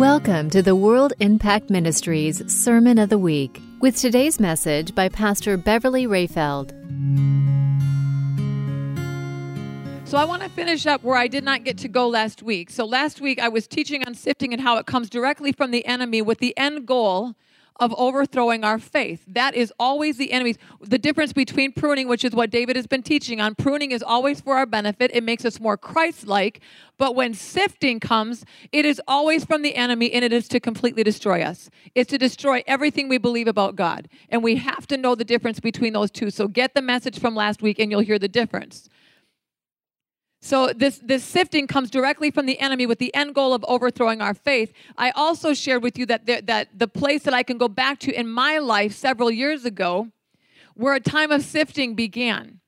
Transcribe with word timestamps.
Welcome 0.00 0.48
to 0.50 0.62
the 0.62 0.74
World 0.74 1.12
Impact 1.20 1.68
Ministries 1.68 2.42
Sermon 2.50 2.96
of 2.96 3.10
the 3.10 3.18
Week 3.18 3.60
with 3.80 3.98
today's 3.98 4.40
message 4.40 4.94
by 4.94 5.10
Pastor 5.10 5.58
Beverly 5.58 6.06
Rayfeld. 6.06 6.70
So 10.08 10.16
I 10.16 10.24
want 10.24 10.42
to 10.42 10.48
finish 10.48 10.86
up 10.86 11.04
where 11.04 11.18
I 11.18 11.26
did 11.26 11.44
not 11.44 11.64
get 11.64 11.76
to 11.76 11.88
go 11.88 12.08
last 12.08 12.42
week. 12.42 12.70
So 12.70 12.86
last 12.86 13.20
week 13.20 13.38
I 13.38 13.48
was 13.50 13.66
teaching 13.66 14.02
on 14.06 14.14
sifting 14.14 14.54
and 14.54 14.62
how 14.62 14.78
it 14.78 14.86
comes 14.86 15.10
directly 15.10 15.52
from 15.52 15.70
the 15.70 15.84
enemy 15.84 16.22
with 16.22 16.38
the 16.38 16.56
end 16.56 16.86
goal 16.86 17.34
of 17.80 17.94
overthrowing 17.96 18.62
our 18.62 18.78
faith. 18.78 19.24
That 19.26 19.54
is 19.54 19.72
always 19.78 20.18
the 20.18 20.32
enemy's. 20.32 20.58
The 20.80 20.98
difference 20.98 21.32
between 21.32 21.72
pruning, 21.72 22.06
which 22.06 22.24
is 22.24 22.32
what 22.32 22.50
David 22.50 22.76
has 22.76 22.86
been 22.86 23.02
teaching 23.02 23.40
on, 23.40 23.54
pruning 23.54 23.90
is 23.90 24.02
always 24.02 24.42
for 24.42 24.56
our 24.56 24.66
benefit. 24.66 25.10
It 25.14 25.24
makes 25.24 25.46
us 25.46 25.58
more 25.58 25.78
Christ 25.78 26.26
like. 26.26 26.60
But 26.98 27.14
when 27.16 27.32
sifting 27.32 27.98
comes, 27.98 28.44
it 28.72 28.84
is 28.84 29.00
always 29.08 29.46
from 29.46 29.62
the 29.62 29.74
enemy 29.74 30.12
and 30.12 30.22
it 30.22 30.34
is 30.34 30.46
to 30.48 30.60
completely 30.60 31.02
destroy 31.02 31.40
us. 31.40 31.70
It's 31.94 32.10
to 32.10 32.18
destroy 32.18 32.62
everything 32.66 33.08
we 33.08 33.16
believe 33.16 33.48
about 33.48 33.74
God. 33.74 34.06
And 34.28 34.44
we 34.44 34.56
have 34.56 34.86
to 34.88 34.98
know 34.98 35.14
the 35.14 35.24
difference 35.24 35.60
between 35.60 35.94
those 35.94 36.10
two. 36.10 36.28
So 36.30 36.46
get 36.46 36.74
the 36.74 36.82
message 36.82 37.18
from 37.18 37.34
last 37.34 37.62
week 37.62 37.78
and 37.78 37.90
you'll 37.90 38.00
hear 38.00 38.18
the 38.18 38.28
difference. 38.28 38.89
So 40.42 40.72
this 40.74 40.98
this 40.98 41.22
sifting 41.22 41.66
comes 41.66 41.90
directly 41.90 42.30
from 42.30 42.46
the 42.46 42.58
enemy 42.60 42.86
with 42.86 42.98
the 42.98 43.14
end 43.14 43.34
goal 43.34 43.52
of 43.52 43.64
overthrowing 43.68 44.22
our 44.22 44.34
faith. 44.34 44.72
I 44.96 45.10
also 45.10 45.52
shared 45.52 45.82
with 45.82 45.98
you 45.98 46.06
that 46.06 46.26
that 46.46 46.78
the 46.78 46.88
place 46.88 47.24
that 47.24 47.34
I 47.34 47.42
can 47.42 47.58
go 47.58 47.68
back 47.68 47.98
to 48.00 48.12
in 48.12 48.28
my 48.28 48.58
life 48.58 48.94
several 48.94 49.30
years 49.30 49.64
ago, 49.64 50.08
where 50.74 50.94
a 50.94 51.00
time 51.00 51.30
of 51.30 51.42
sifting 51.42 51.94
began, 51.94 52.60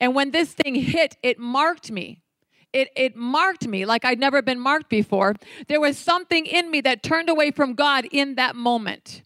and 0.00 0.14
when 0.14 0.30
this 0.30 0.52
thing 0.52 0.76
hit, 0.76 1.16
it 1.22 1.38
marked 1.38 1.90
me. 1.90 2.22
It, 2.72 2.88
it 2.96 3.14
marked 3.14 3.68
me 3.68 3.84
like 3.84 4.04
I'd 4.04 4.18
never 4.18 4.40
been 4.40 4.58
marked 4.58 4.88
before. 4.88 5.34
There 5.68 5.80
was 5.80 5.98
something 5.98 6.46
in 6.46 6.70
me 6.70 6.80
that 6.80 7.02
turned 7.02 7.28
away 7.28 7.50
from 7.50 7.74
God 7.74 8.06
in 8.10 8.36
that 8.36 8.56
moment. 8.56 9.22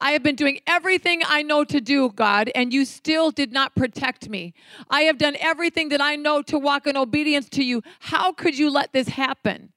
I 0.00 0.12
have 0.12 0.22
been 0.22 0.36
doing 0.36 0.60
everything 0.66 1.22
I 1.26 1.42
know 1.42 1.64
to 1.64 1.80
do, 1.80 2.10
God, 2.10 2.50
and 2.54 2.72
you 2.72 2.84
still 2.84 3.30
did 3.30 3.52
not 3.52 3.74
protect 3.74 4.28
me. 4.28 4.54
I 4.90 5.02
have 5.02 5.18
done 5.18 5.36
everything 5.40 5.90
that 5.90 6.00
I 6.00 6.16
know 6.16 6.42
to 6.42 6.58
walk 6.58 6.86
in 6.86 6.96
obedience 6.96 7.48
to 7.50 7.64
you. 7.64 7.82
How 8.00 8.32
could 8.32 8.58
you 8.58 8.70
let 8.70 8.92
this 8.92 9.08
happen? 9.08 9.73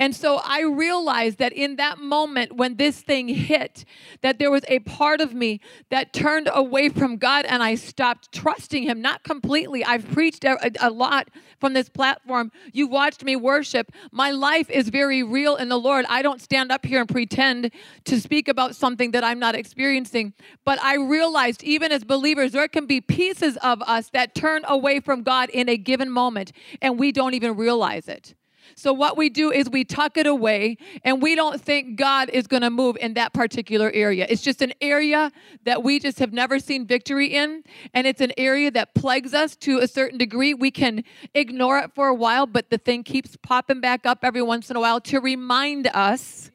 And 0.00 0.16
so 0.16 0.40
I 0.42 0.62
realized 0.62 1.36
that 1.38 1.52
in 1.52 1.76
that 1.76 1.98
moment 1.98 2.54
when 2.56 2.76
this 2.76 3.02
thing 3.02 3.28
hit, 3.28 3.84
that 4.22 4.38
there 4.38 4.50
was 4.50 4.62
a 4.66 4.78
part 4.78 5.20
of 5.20 5.34
me 5.34 5.60
that 5.90 6.14
turned 6.14 6.48
away 6.50 6.88
from 6.88 7.18
God 7.18 7.44
and 7.44 7.62
I 7.62 7.74
stopped 7.74 8.32
trusting 8.32 8.84
Him. 8.84 9.02
Not 9.02 9.24
completely. 9.24 9.84
I've 9.84 10.10
preached 10.10 10.42
a, 10.44 10.56
a 10.80 10.88
lot 10.88 11.28
from 11.60 11.74
this 11.74 11.90
platform. 11.90 12.50
You've 12.72 12.88
watched 12.88 13.22
me 13.24 13.36
worship. 13.36 13.92
My 14.10 14.30
life 14.30 14.70
is 14.70 14.88
very 14.88 15.22
real 15.22 15.56
in 15.56 15.68
the 15.68 15.78
Lord. 15.78 16.06
I 16.08 16.22
don't 16.22 16.40
stand 16.40 16.72
up 16.72 16.86
here 16.86 17.00
and 17.00 17.08
pretend 17.08 17.70
to 18.04 18.18
speak 18.18 18.48
about 18.48 18.74
something 18.74 19.10
that 19.10 19.22
I'm 19.22 19.38
not 19.38 19.54
experiencing. 19.54 20.32
But 20.64 20.82
I 20.82 20.96
realized, 20.96 21.62
even 21.62 21.92
as 21.92 22.04
believers, 22.04 22.52
there 22.52 22.68
can 22.68 22.86
be 22.86 23.02
pieces 23.02 23.58
of 23.58 23.82
us 23.82 24.08
that 24.14 24.34
turn 24.34 24.62
away 24.66 25.00
from 25.00 25.22
God 25.22 25.50
in 25.50 25.68
a 25.68 25.76
given 25.76 26.08
moment 26.08 26.52
and 26.80 26.98
we 26.98 27.12
don't 27.12 27.34
even 27.34 27.54
realize 27.54 28.08
it. 28.08 28.34
So, 28.80 28.94
what 28.94 29.18
we 29.18 29.28
do 29.28 29.52
is 29.52 29.68
we 29.68 29.84
tuck 29.84 30.16
it 30.16 30.26
away 30.26 30.78
and 31.04 31.20
we 31.20 31.34
don't 31.34 31.60
think 31.60 31.96
God 31.96 32.30
is 32.30 32.46
going 32.46 32.62
to 32.62 32.70
move 32.70 32.96
in 32.98 33.12
that 33.12 33.34
particular 33.34 33.90
area. 33.92 34.24
It's 34.26 34.40
just 34.40 34.62
an 34.62 34.72
area 34.80 35.30
that 35.66 35.82
we 35.82 35.98
just 35.98 36.18
have 36.18 36.32
never 36.32 36.58
seen 36.58 36.86
victory 36.86 37.26
in. 37.26 37.62
And 37.92 38.06
it's 38.06 38.22
an 38.22 38.32
area 38.38 38.70
that 38.70 38.94
plagues 38.94 39.34
us 39.34 39.54
to 39.56 39.80
a 39.80 39.86
certain 39.86 40.16
degree. 40.16 40.54
We 40.54 40.70
can 40.70 41.04
ignore 41.34 41.78
it 41.80 41.90
for 41.94 42.08
a 42.08 42.14
while, 42.14 42.46
but 42.46 42.70
the 42.70 42.78
thing 42.78 43.02
keeps 43.02 43.36
popping 43.36 43.82
back 43.82 44.06
up 44.06 44.20
every 44.22 44.40
once 44.40 44.70
in 44.70 44.76
a 44.76 44.80
while 44.80 45.02
to 45.02 45.20
remind 45.20 45.86
us 45.92 46.50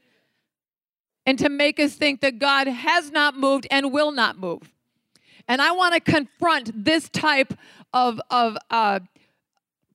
and 1.27 1.37
to 1.37 1.47
make 1.47 1.79
us 1.79 1.93
think 1.93 2.21
that 2.21 2.39
God 2.39 2.65
has 2.65 3.11
not 3.11 3.37
moved 3.37 3.67
and 3.69 3.93
will 3.93 4.11
not 4.11 4.39
move. 4.39 4.73
And 5.47 5.61
I 5.61 5.73
want 5.73 5.93
to 5.93 5.99
confront 5.99 6.85
this 6.85 7.07
type 7.07 7.53
of, 7.93 8.19
of 8.31 8.57
uh, 8.71 9.01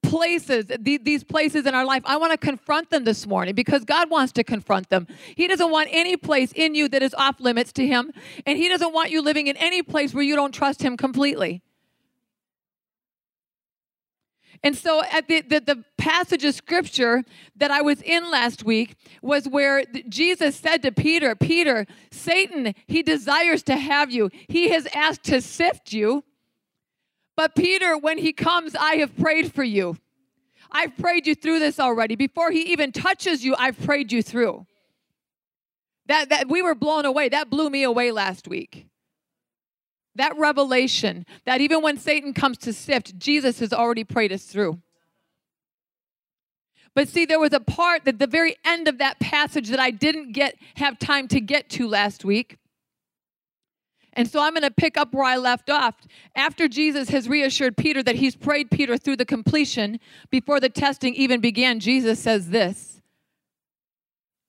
places, 0.03 0.67
these 0.81 1.25
places 1.25 1.67
in 1.67 1.75
our 1.75 1.85
life, 1.85 2.03
I 2.05 2.17
want 2.17 2.33
to 2.33 2.39
confront 2.39 2.91
them 2.91 3.05
this 3.05 3.27
morning 3.27 3.55
because 3.55 3.85
God 3.85 4.11
wants 4.11 4.33
to 4.35 4.45
confront 4.45 4.89
them. 4.89 5.07
He 5.37 5.47
doesn't 5.47 5.71
want 5.71 5.89
any 5.93 6.17
place 6.17 6.53
in 6.55 6.75
you 6.75 6.89
that 6.89 7.03
is 7.03 7.15
off 7.15 7.41
limits 7.41 7.73
to 7.75 7.87
Him, 7.87 8.13
and 8.47 8.59
He 8.59 8.69
doesn't 8.69 8.93
want 8.93 9.11
you 9.11 9.23
living 9.23 9.47
in 9.47 9.57
any 9.57 9.83
place 9.83 10.15
where 10.15 10.25
you 10.25 10.37
don't 10.37 10.53
trust 10.53 10.83
Him 10.83 10.97
completely. 10.97 11.63
And 14.63 14.77
so, 14.77 15.03
at 15.11 15.27
the, 15.27 15.41
the, 15.41 15.61
the, 15.61 15.85
passage 15.97 16.45
of 16.47 16.55
scripture 16.55 17.23
that 17.57 17.71
I 17.71 17.83
was 17.83 18.01
in 18.01 18.31
last 18.31 18.65
week 18.65 18.97
was 19.21 19.47
where 19.47 19.85
Jesus 20.09 20.57
said 20.57 20.79
to 20.83 20.91
Peter, 20.91 21.35
Peter, 21.37 21.87
Satan, 22.11 22.75
he 22.87 23.03
desires 23.03 23.63
to 23.65 23.77
have 23.77 24.11
you. 24.11 24.31
He 24.49 24.71
has 24.71 24.89
asked 24.95 25.25
to 25.25 25.43
sift 25.43 25.93
you 25.93 26.25
but 27.41 27.55
Peter, 27.55 27.97
when 27.97 28.19
he 28.19 28.35
comes, 28.35 28.77
I 28.77 28.97
have 28.97 29.17
prayed 29.17 29.55
for 29.55 29.65
you. 29.65 29.97
I've 30.71 30.95
prayed 30.99 31.27
you 31.27 31.35
through 31.35 31.61
this 31.61 31.81
already. 31.81 32.15
Before 32.15 32.51
he 32.51 32.71
even 32.71 32.93
touches 32.93 33.43
you, 33.43 33.55
I've 33.57 33.81
prayed 33.81 34.13
you 34.13 34.23
through. 34.23 34.67
That, 36.05 36.29
that 36.29 36.51
we 36.51 36.61
were 36.61 36.75
blown 36.75 37.07
away. 37.07 37.31
That 37.31 37.49
blew 37.49 37.71
me 37.71 37.83
away 37.83 38.13
last 38.13 38.47
week. 38.47 38.89
That 40.17 40.37
revelation 40.37 41.25
that 41.47 41.63
even 41.63 41.81
when 41.81 41.97
Satan 41.97 42.35
comes 42.35 42.59
to 42.59 42.75
sift, 42.75 43.19
Jesus 43.19 43.61
has 43.61 43.73
already 43.73 44.05
prayed 44.05 44.33
us 44.33 44.45
through. 44.45 44.79
But 46.95 47.09
see, 47.09 47.25
there 47.25 47.41
was 47.41 47.55
a 47.55 47.61
part 47.61 48.05
that 48.05 48.19
the 48.19 48.27
very 48.27 48.57
end 48.67 48.87
of 48.87 48.99
that 48.99 49.19
passage 49.19 49.71
that 49.71 49.81
I 49.81 49.93
didn't 49.93 50.33
get 50.33 50.57
have 50.75 50.99
time 50.99 51.27
to 51.29 51.41
get 51.41 51.71
to 51.71 51.89
last 51.89 52.23
week. 52.23 52.59
And 54.21 54.31
so 54.31 54.43
I'm 54.43 54.53
going 54.53 54.65
to 54.65 54.71
pick 54.71 54.99
up 54.99 55.15
where 55.15 55.25
I 55.25 55.39
left 55.39 55.71
off. 55.71 55.95
After 56.37 56.69
Jesus 56.69 57.09
has 57.09 57.27
reassured 57.27 57.79
Peter 57.79 58.03
that 58.03 58.17
he's 58.17 58.37
prayed 58.37 58.71
Peter 58.71 58.99
through 58.99 59.17
the 59.17 59.25
completion 59.25 59.99
before 60.29 60.61
the 60.61 60.69
testing 60.69 61.15
even 61.15 61.41
began, 61.41 61.81
Jesus 61.81 62.19
says 62.19 62.51
this 62.51 63.01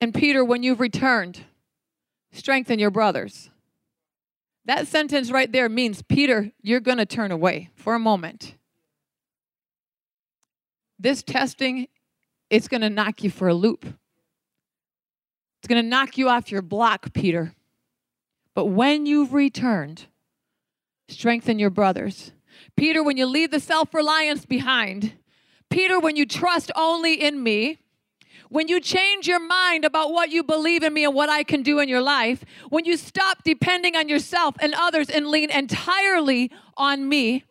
And 0.01 0.13
Peter, 0.13 0.43
when 0.43 0.61
you've 0.61 0.81
returned, 0.81 1.45
strengthen 2.33 2.79
your 2.79 2.91
brothers. 2.91 3.49
That 4.65 4.89
sentence 4.89 5.31
right 5.31 5.49
there 5.49 5.69
means, 5.69 6.01
Peter, 6.01 6.51
you're 6.61 6.81
going 6.81 6.97
to 6.97 7.05
turn 7.05 7.31
away 7.31 7.69
for 7.73 7.95
a 7.95 7.99
moment. 7.99 8.55
This 10.99 11.23
testing, 11.23 11.87
it's 12.49 12.67
going 12.67 12.81
to 12.81 12.89
knock 12.89 13.23
you 13.23 13.29
for 13.29 13.47
a 13.47 13.53
loop. 13.53 13.85
It's 13.85 15.67
going 15.69 15.81
to 15.81 15.89
knock 15.89 16.17
you 16.17 16.27
off 16.27 16.51
your 16.51 16.61
block, 16.61 17.13
Peter. 17.13 17.55
But 18.53 18.65
when 18.65 19.05
you've 19.05 19.33
returned, 19.33 20.05
strengthen 21.07 21.59
your 21.59 21.69
brothers. 21.69 22.31
Peter, 22.75 23.01
when 23.03 23.17
you 23.17 23.25
leave 23.25 23.51
the 23.51 23.59
self 23.59 23.93
reliance 23.93 24.45
behind, 24.45 25.13
Peter, 25.69 25.99
when 25.99 26.15
you 26.15 26.25
trust 26.25 26.71
only 26.75 27.13
in 27.13 27.41
me, 27.41 27.77
when 28.49 28.67
you 28.67 28.81
change 28.81 29.27
your 29.27 29.39
mind 29.39 29.85
about 29.85 30.11
what 30.11 30.29
you 30.29 30.43
believe 30.43 30.83
in 30.83 30.93
me 30.93 31.05
and 31.05 31.15
what 31.15 31.29
I 31.29 31.43
can 31.43 31.63
do 31.63 31.79
in 31.79 31.87
your 31.87 32.01
life, 32.01 32.43
when 32.69 32.83
you 32.83 32.97
stop 32.97 33.43
depending 33.45 33.95
on 33.95 34.09
yourself 34.09 34.55
and 34.59 34.73
others 34.73 35.09
and 35.09 35.27
lean 35.27 35.49
entirely 35.49 36.51
on 36.75 37.07
me, 37.07 37.45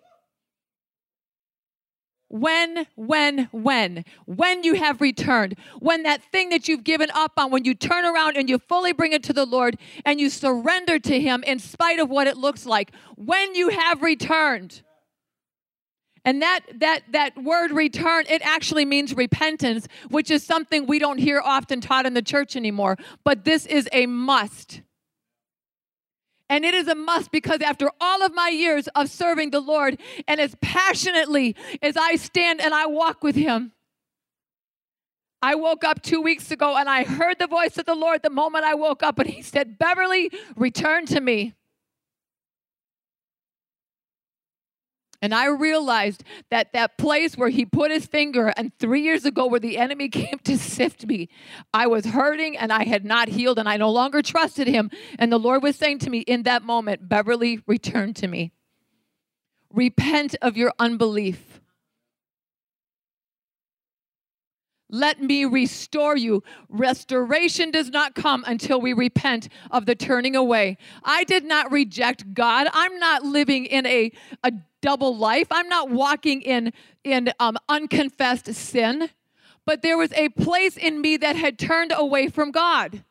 when, 2.30 2.86
when, 2.94 3.48
when, 3.50 4.04
when 4.24 4.62
you 4.62 4.74
have 4.74 5.00
returned, 5.00 5.56
when 5.80 6.04
that 6.04 6.22
thing 6.22 6.50
that 6.50 6.68
you've 6.68 6.84
given 6.84 7.10
up 7.12 7.32
on, 7.36 7.50
when 7.50 7.64
you 7.64 7.74
turn 7.74 8.04
around 8.04 8.36
and 8.36 8.48
you 8.48 8.58
fully 8.58 8.92
bring 8.92 9.12
it 9.12 9.24
to 9.24 9.32
the 9.32 9.44
Lord 9.44 9.76
and 10.04 10.20
you 10.20 10.30
surrender 10.30 11.00
to 11.00 11.20
Him 11.20 11.42
in 11.42 11.58
spite 11.58 11.98
of 11.98 12.08
what 12.08 12.28
it 12.28 12.36
looks 12.36 12.64
like, 12.64 12.92
when 13.16 13.56
you 13.56 13.70
have 13.70 14.00
returned. 14.00 14.82
And 16.24 16.40
that 16.42 16.60
that 16.80 17.00
that 17.12 17.42
word 17.42 17.72
return, 17.72 18.26
it 18.28 18.42
actually 18.42 18.84
means 18.84 19.16
repentance, 19.16 19.88
which 20.10 20.30
is 20.30 20.44
something 20.44 20.86
we 20.86 20.98
don't 20.98 21.18
hear 21.18 21.40
often 21.42 21.80
taught 21.80 22.04
in 22.04 22.14
the 22.14 22.22
church 22.22 22.56
anymore. 22.56 22.98
But 23.24 23.44
this 23.44 23.64
is 23.66 23.88
a 23.90 24.06
must. 24.06 24.82
And 26.50 26.64
it 26.64 26.74
is 26.74 26.88
a 26.88 26.96
must 26.96 27.30
because 27.30 27.60
after 27.62 27.88
all 28.00 28.24
of 28.24 28.34
my 28.34 28.48
years 28.48 28.88
of 28.88 29.08
serving 29.08 29.50
the 29.50 29.60
Lord 29.60 29.98
and 30.26 30.40
as 30.40 30.56
passionately 30.60 31.54
as 31.80 31.96
I 31.96 32.16
stand 32.16 32.60
and 32.60 32.74
I 32.74 32.86
walk 32.86 33.22
with 33.22 33.36
Him, 33.36 33.70
I 35.40 35.54
woke 35.54 35.84
up 35.84 36.02
two 36.02 36.20
weeks 36.20 36.50
ago 36.50 36.76
and 36.76 36.88
I 36.88 37.04
heard 37.04 37.38
the 37.38 37.46
voice 37.46 37.78
of 37.78 37.86
the 37.86 37.94
Lord 37.94 38.22
the 38.22 38.30
moment 38.30 38.64
I 38.64 38.74
woke 38.74 39.02
up, 39.02 39.20
and 39.20 39.30
He 39.30 39.42
said, 39.42 39.78
Beverly, 39.78 40.30
return 40.56 41.06
to 41.06 41.20
me. 41.20 41.54
And 45.22 45.34
I 45.34 45.46
realized 45.46 46.24
that 46.50 46.72
that 46.72 46.96
place 46.96 47.36
where 47.36 47.50
he 47.50 47.66
put 47.66 47.90
his 47.90 48.06
finger, 48.06 48.52
and 48.56 48.72
three 48.78 49.02
years 49.02 49.24
ago, 49.24 49.46
where 49.46 49.60
the 49.60 49.76
enemy 49.76 50.08
came 50.08 50.38
to 50.44 50.56
sift 50.56 51.06
me, 51.06 51.28
I 51.74 51.86
was 51.86 52.06
hurting 52.06 52.56
and 52.56 52.72
I 52.72 52.84
had 52.84 53.04
not 53.04 53.28
healed, 53.28 53.58
and 53.58 53.68
I 53.68 53.76
no 53.76 53.90
longer 53.90 54.22
trusted 54.22 54.66
him. 54.66 54.90
And 55.18 55.30
the 55.30 55.38
Lord 55.38 55.62
was 55.62 55.76
saying 55.76 55.98
to 56.00 56.10
me 56.10 56.20
in 56.20 56.44
that 56.44 56.62
moment, 56.62 57.08
Beverly, 57.08 57.60
return 57.66 58.14
to 58.14 58.28
me. 58.28 58.52
Repent 59.72 60.34
of 60.42 60.56
your 60.56 60.72
unbelief. 60.78 61.60
Let 64.92 65.22
me 65.22 65.44
restore 65.44 66.16
you. 66.16 66.42
Restoration 66.68 67.70
does 67.70 67.90
not 67.90 68.16
come 68.16 68.42
until 68.46 68.80
we 68.80 68.92
repent 68.92 69.48
of 69.70 69.86
the 69.86 69.94
turning 69.94 70.34
away. 70.34 70.78
I 71.04 71.22
did 71.24 71.44
not 71.44 71.70
reject 71.70 72.34
God. 72.34 72.66
I'm 72.72 72.98
not 72.98 73.22
living 73.22 73.66
in 73.66 73.86
a, 73.86 74.10
a 74.42 74.52
double 74.80 75.16
life. 75.16 75.46
I'm 75.50 75.68
not 75.68 75.90
walking 75.90 76.42
in, 76.42 76.72
in 77.04 77.32
um, 77.38 77.56
unconfessed 77.68 78.52
sin. 78.54 79.10
But 79.66 79.82
there 79.82 79.98
was 79.98 80.12
a 80.14 80.30
place 80.30 80.76
in 80.76 81.00
me 81.00 81.16
that 81.18 81.36
had 81.36 81.58
turned 81.58 81.92
away 81.94 82.28
from 82.28 82.50
God. 82.50 83.04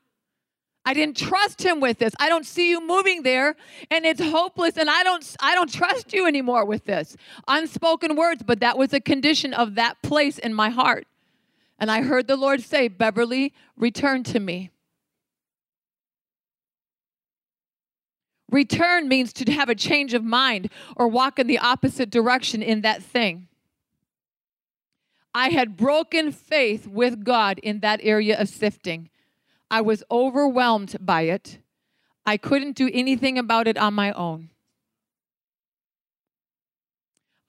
I 0.86 0.94
didn't 0.94 1.18
trust 1.18 1.62
him 1.62 1.80
with 1.80 2.00
this. 2.00 2.14
I 2.20 2.30
don't 2.30 2.46
see 2.46 2.70
you 2.70 2.86
moving 2.86 3.22
there 3.24 3.56
and 3.92 4.06
it's 4.06 4.22
hopeless 4.22 4.78
and 4.78 4.90
I 4.90 5.04
don't 5.04 5.36
I 5.40 5.54
don't 5.54 5.72
trust 5.72 6.14
you 6.14 6.26
anymore 6.26 6.66
with 6.66 6.86
this. 6.86 7.16
Unspoken 7.48 8.16
words, 8.16 8.42
but 8.44 8.60
that 8.62 8.78
was 8.78 8.92
a 8.94 9.00
condition 9.00 9.54
of 9.54 9.76
that 9.76 10.02
place 10.02 10.40
in 10.40 10.54
my 10.54 10.70
heart. 10.70 11.06
And 11.78 11.92
I 11.92 12.02
heard 12.02 12.28
the 12.28 12.36
Lord 12.36 12.62
say, 12.62 12.88
"Beverly, 12.88 13.54
return 13.78 14.24
to 14.24 14.40
me." 14.40 14.72
Return 18.52 19.08
means 19.08 19.34
to 19.34 19.52
have 19.52 19.70
a 19.70 19.76
change 19.76 20.14
of 20.14 20.24
mind 20.24 20.70
or 20.96 21.08
walk 21.08 21.40
in 21.40 21.48
the 21.48 21.60
opposite 21.60 22.10
direction 22.10 22.62
in 22.62 22.82
that 22.82 23.04
thing. 23.04 23.48
I 25.34 25.50
had 25.50 25.78
broken 25.78 26.32
faith 26.32 26.88
with 26.88 27.24
God 27.24 27.60
in 27.60 27.82
that 27.82 28.00
area 28.04 28.40
of 28.40 28.50
sifting. 28.50 29.10
I 29.70 29.82
was 29.82 30.04
overwhelmed 30.10 30.98
by 31.00 31.24
it. 31.24 31.60
I 32.26 32.38
couldn't 32.38 32.76
do 32.76 32.90
anything 32.92 33.38
about 33.38 33.68
it 33.68 33.78
on 33.78 33.94
my 33.94 34.12
own. 34.12 34.50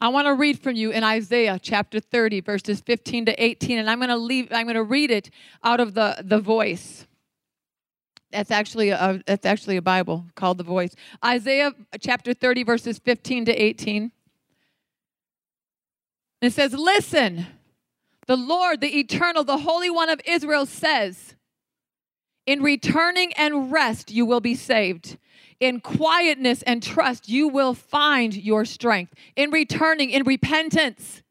I 0.03 0.09
want 0.09 0.27
to 0.27 0.35
read 0.35 0.59
from 0.59 0.77
you 0.77 0.91
in 0.91 1.05
Isaiah 1.05 1.59
chapter 1.61 2.01
30 2.01 2.41
verses 2.41 2.81
15 2.81 3.27
to 3.27 3.43
18 3.43 3.79
and 3.79 3.91
I'm 3.91 3.99
going 3.99 4.09
to 4.09 4.17
leave 4.17 4.49
I'm 4.51 4.65
going 4.65 4.75
to 4.75 4.83
read 4.83 5.11
it 5.11 5.31
out 5.63 5.81
of 5.81 5.93
the 5.93 6.23
the 6.25 6.41
voice. 6.41 7.07
That's 8.33 8.51
actually 8.51 8.91
a 8.91 9.23
that's 9.27 9.47
actually 9.47 9.77
a 9.77 9.83
Bible 9.83 10.27
called 10.37 10.59
the 10.59 10.65
voice. 10.65 10.95
Isaiah 11.25 11.73
chapter 12.01 12.33
30 12.33 12.63
verses 12.63 12.99
15 12.99 13.47
to 13.47 13.53
18. 13.53 14.13
It 16.41 16.53
says, 16.53 16.73
"Listen, 16.73 17.47
the 18.27 18.37
Lord, 18.37 18.81
the 18.81 18.99
eternal, 18.99 19.45
the 19.45 19.59
Holy 19.59 19.91
One 19.91 20.09
of 20.09 20.21
Israel 20.25 20.65
says, 20.65 21.35
in 22.47 22.63
returning 22.63 23.33
and 23.35 23.71
rest, 23.71 24.11
you 24.11 24.27
will 24.27 24.41
be 24.41 24.55
saved. 24.55 25.19
In 25.61 25.81
quietness 25.81 26.63
and 26.63 26.83
trust, 26.83 27.29
you 27.29 27.47
will 27.47 27.75
find 27.75 28.35
your 28.35 28.65
strength. 28.65 29.15
In 29.37 29.51
returning, 29.51 30.11
in 30.11 30.25
repentance, 30.25 31.23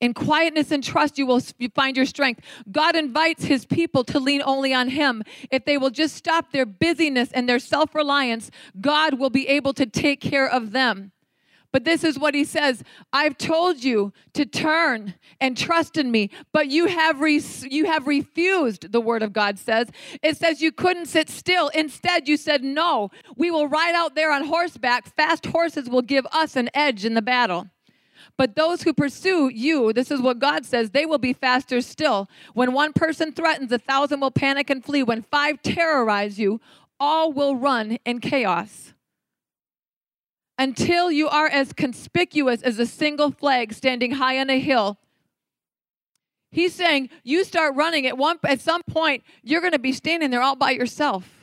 in 0.00 0.14
quietness 0.14 0.70
and 0.70 0.82
trust, 0.82 1.18
you 1.18 1.26
will 1.26 1.40
find 1.74 1.96
your 1.96 2.06
strength. 2.06 2.40
God 2.70 2.94
invites 2.94 3.44
his 3.44 3.66
people 3.66 4.04
to 4.04 4.20
lean 4.20 4.42
only 4.44 4.72
on 4.72 4.88
him. 4.88 5.22
If 5.50 5.64
they 5.64 5.76
will 5.76 5.90
just 5.90 6.14
stop 6.14 6.52
their 6.52 6.66
busyness 6.66 7.32
and 7.32 7.48
their 7.48 7.58
self 7.58 7.94
reliance, 7.94 8.50
God 8.80 9.18
will 9.18 9.30
be 9.30 9.48
able 9.48 9.72
to 9.74 9.86
take 9.86 10.20
care 10.20 10.48
of 10.48 10.72
them. 10.72 11.12
But 11.70 11.84
this 11.84 12.02
is 12.02 12.18
what 12.18 12.34
he 12.34 12.44
says 12.44 12.82
I've 13.12 13.36
told 13.36 13.84
you 13.84 14.12
to 14.34 14.46
turn 14.46 15.14
and 15.40 15.56
trust 15.56 15.96
in 15.96 16.10
me, 16.10 16.30
but 16.52 16.68
you 16.68 16.86
have, 16.86 17.20
re- 17.20 17.42
you 17.62 17.84
have 17.86 18.06
refused, 18.06 18.90
the 18.90 19.00
word 19.00 19.22
of 19.22 19.32
God 19.32 19.58
says. 19.58 19.90
It 20.22 20.36
says 20.36 20.62
you 20.62 20.72
couldn't 20.72 21.06
sit 21.06 21.28
still. 21.28 21.68
Instead, 21.68 22.26
you 22.28 22.36
said, 22.36 22.64
No, 22.64 23.10
we 23.36 23.50
will 23.50 23.68
ride 23.68 23.94
out 23.94 24.14
there 24.14 24.32
on 24.32 24.44
horseback. 24.44 25.14
Fast 25.14 25.46
horses 25.46 25.90
will 25.90 26.02
give 26.02 26.26
us 26.32 26.56
an 26.56 26.70
edge 26.72 27.04
in 27.04 27.14
the 27.14 27.22
battle. 27.22 27.68
But 28.38 28.54
those 28.54 28.82
who 28.82 28.94
pursue 28.94 29.48
you, 29.48 29.92
this 29.92 30.12
is 30.12 30.20
what 30.22 30.38
God 30.38 30.64
says, 30.64 30.90
they 30.90 31.04
will 31.04 31.18
be 31.18 31.32
faster 31.32 31.80
still. 31.82 32.30
When 32.54 32.72
one 32.72 32.92
person 32.92 33.32
threatens, 33.32 33.72
a 33.72 33.78
thousand 33.78 34.20
will 34.20 34.30
panic 34.30 34.70
and 34.70 34.82
flee. 34.82 35.02
When 35.02 35.22
five 35.22 35.60
terrorize 35.60 36.38
you, 36.38 36.60
all 37.00 37.32
will 37.32 37.56
run 37.56 37.98
in 38.04 38.20
chaos 38.20 38.94
until 40.56 41.10
you 41.10 41.28
are 41.28 41.48
as 41.48 41.72
conspicuous 41.72 42.62
as 42.62 42.78
a 42.78 42.86
single 42.86 43.30
flag 43.30 43.72
standing 43.72 44.12
high 44.12 44.38
on 44.38 44.50
a 44.50 44.58
hill. 44.58 44.98
He's 46.50 46.74
saying 46.74 47.10
you 47.24 47.44
start 47.44 47.74
running 47.76 48.06
at 48.06 48.16
one 48.16 48.38
at 48.44 48.60
some 48.60 48.82
point 48.84 49.22
you're 49.42 49.60
going 49.60 49.72
to 49.72 49.78
be 49.78 49.92
standing 49.92 50.30
there 50.30 50.42
all 50.42 50.56
by 50.56 50.70
yourself. 50.70 51.37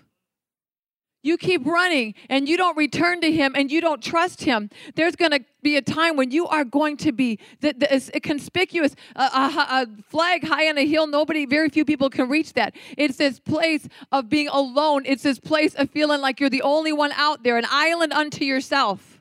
You 1.25 1.37
keep 1.37 1.65
running 1.65 2.13
and 2.29 2.47
you 2.47 2.55
don't 2.55 2.77
return 2.77 3.19
to 3.21 3.31
him 3.31 3.55
and 3.55 3.71
you 3.71 3.81
don't 3.81 3.99
trust 4.01 4.43
him. 4.43 4.69
There's 4.93 5.15
going 5.15 5.31
to 5.31 5.43
be 5.63 5.75
a 5.75 5.81
time 5.81 6.17
when 6.17 6.29
you 6.29 6.45
are 6.45 6.63
going 6.63 6.97
to 6.97 7.11
be 7.11 7.39
the, 7.61 7.73
the, 7.73 8.19
conspicuous, 8.19 8.95
a, 9.15 9.23
a, 9.23 9.27
a 9.27 9.87
flag 10.07 10.45
high 10.45 10.69
on 10.69 10.77
a 10.77 10.85
hill. 10.85 11.07
Nobody, 11.07 11.47
very 11.47 11.69
few 11.69 11.83
people 11.83 12.11
can 12.11 12.29
reach 12.29 12.53
that. 12.53 12.75
It's 12.95 13.17
this 13.17 13.39
place 13.39 13.87
of 14.11 14.29
being 14.29 14.49
alone. 14.49 15.01
It's 15.07 15.23
this 15.23 15.39
place 15.39 15.73
of 15.73 15.89
feeling 15.89 16.21
like 16.21 16.39
you're 16.39 16.51
the 16.51 16.61
only 16.61 16.93
one 16.93 17.11
out 17.13 17.41
there, 17.41 17.57
an 17.57 17.65
island 17.71 18.13
unto 18.13 18.45
yourself. 18.45 19.19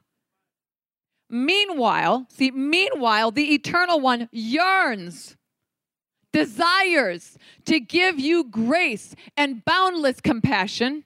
Meanwhile, 1.30 2.26
see, 2.28 2.50
meanwhile, 2.50 3.30
the 3.30 3.54
eternal 3.54 3.98
one 3.98 4.28
yearns 4.30 5.38
desires 6.34 7.38
to 7.64 7.80
give 7.80 8.20
you 8.20 8.44
grace 8.44 9.14
and 9.38 9.64
boundless 9.64 10.20
compassion 10.20 11.04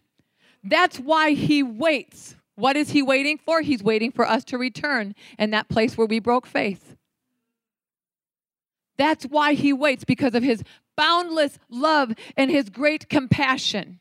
that's 0.70 0.98
why 0.98 1.32
he 1.32 1.62
waits. 1.62 2.34
What 2.56 2.76
is 2.76 2.90
he 2.90 3.02
waiting 3.02 3.38
for? 3.38 3.62
He's 3.62 3.82
waiting 3.82 4.10
for 4.10 4.26
us 4.28 4.44
to 4.44 4.58
return 4.58 5.14
in 5.38 5.50
that 5.50 5.68
place 5.68 5.96
where 5.96 6.06
we 6.06 6.18
broke 6.18 6.46
faith. 6.46 6.96
That's 8.96 9.24
why 9.24 9.54
he 9.54 9.72
waits 9.72 10.04
because 10.04 10.34
of 10.34 10.42
his 10.42 10.64
boundless 10.96 11.58
love 11.70 12.12
and 12.36 12.50
his 12.50 12.68
great 12.68 13.08
compassion. 13.08 14.00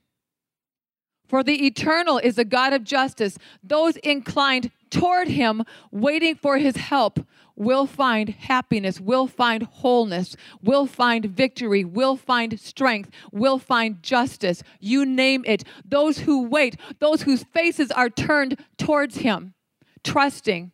For 1.28 1.44
the 1.44 1.68
eternal 1.68 2.18
is 2.18 2.38
a 2.38 2.46
God 2.46 2.74
of 2.74 2.84
justice. 2.84 3.38
Those 3.62 3.98
inclined 3.98 4.72
toward 4.90 5.28
him, 5.28 5.64
waiting 5.92 6.36
for 6.36 6.58
his 6.58 6.78
help, 6.78 7.20
will 7.58 7.88
find 7.88 8.30
happiness, 8.30 9.02
will 9.02 9.28
find 9.28 9.64
wholeness, 9.64 10.36
will 10.62 10.86
find 10.86 11.26
victory, 11.26 11.84
will 11.84 12.16
find 12.16 12.58
strength, 12.60 13.10
will 13.32 13.60
find 13.60 14.02
justice. 14.02 14.64
You 14.80 15.06
name 15.06 15.44
it. 15.46 15.64
Those 15.84 16.20
who 16.20 16.44
wait, 16.48 16.78
those 17.00 17.24
whose 17.24 17.44
faces 17.44 17.92
are 17.92 18.10
turned 18.10 18.64
towards 18.78 19.18
him, 19.18 19.56
trusting. 20.04 20.72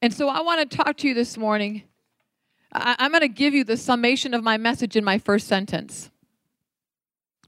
And 0.00 0.14
so 0.14 0.28
I 0.28 0.40
want 0.40 0.68
to 0.68 0.76
talk 0.76 0.96
to 0.98 1.08
you 1.08 1.14
this 1.14 1.36
morning. 1.36 1.82
I, 2.72 2.96
am 3.00 3.10
going 3.10 3.20
to 3.20 3.28
give 3.28 3.54
you 3.54 3.64
the 3.64 3.76
summation 3.76 4.34
of 4.34 4.42
my 4.42 4.56
message 4.56 4.96
in 4.96 5.04
my 5.04 5.18
first 5.18 5.46
sentence. 5.46 6.11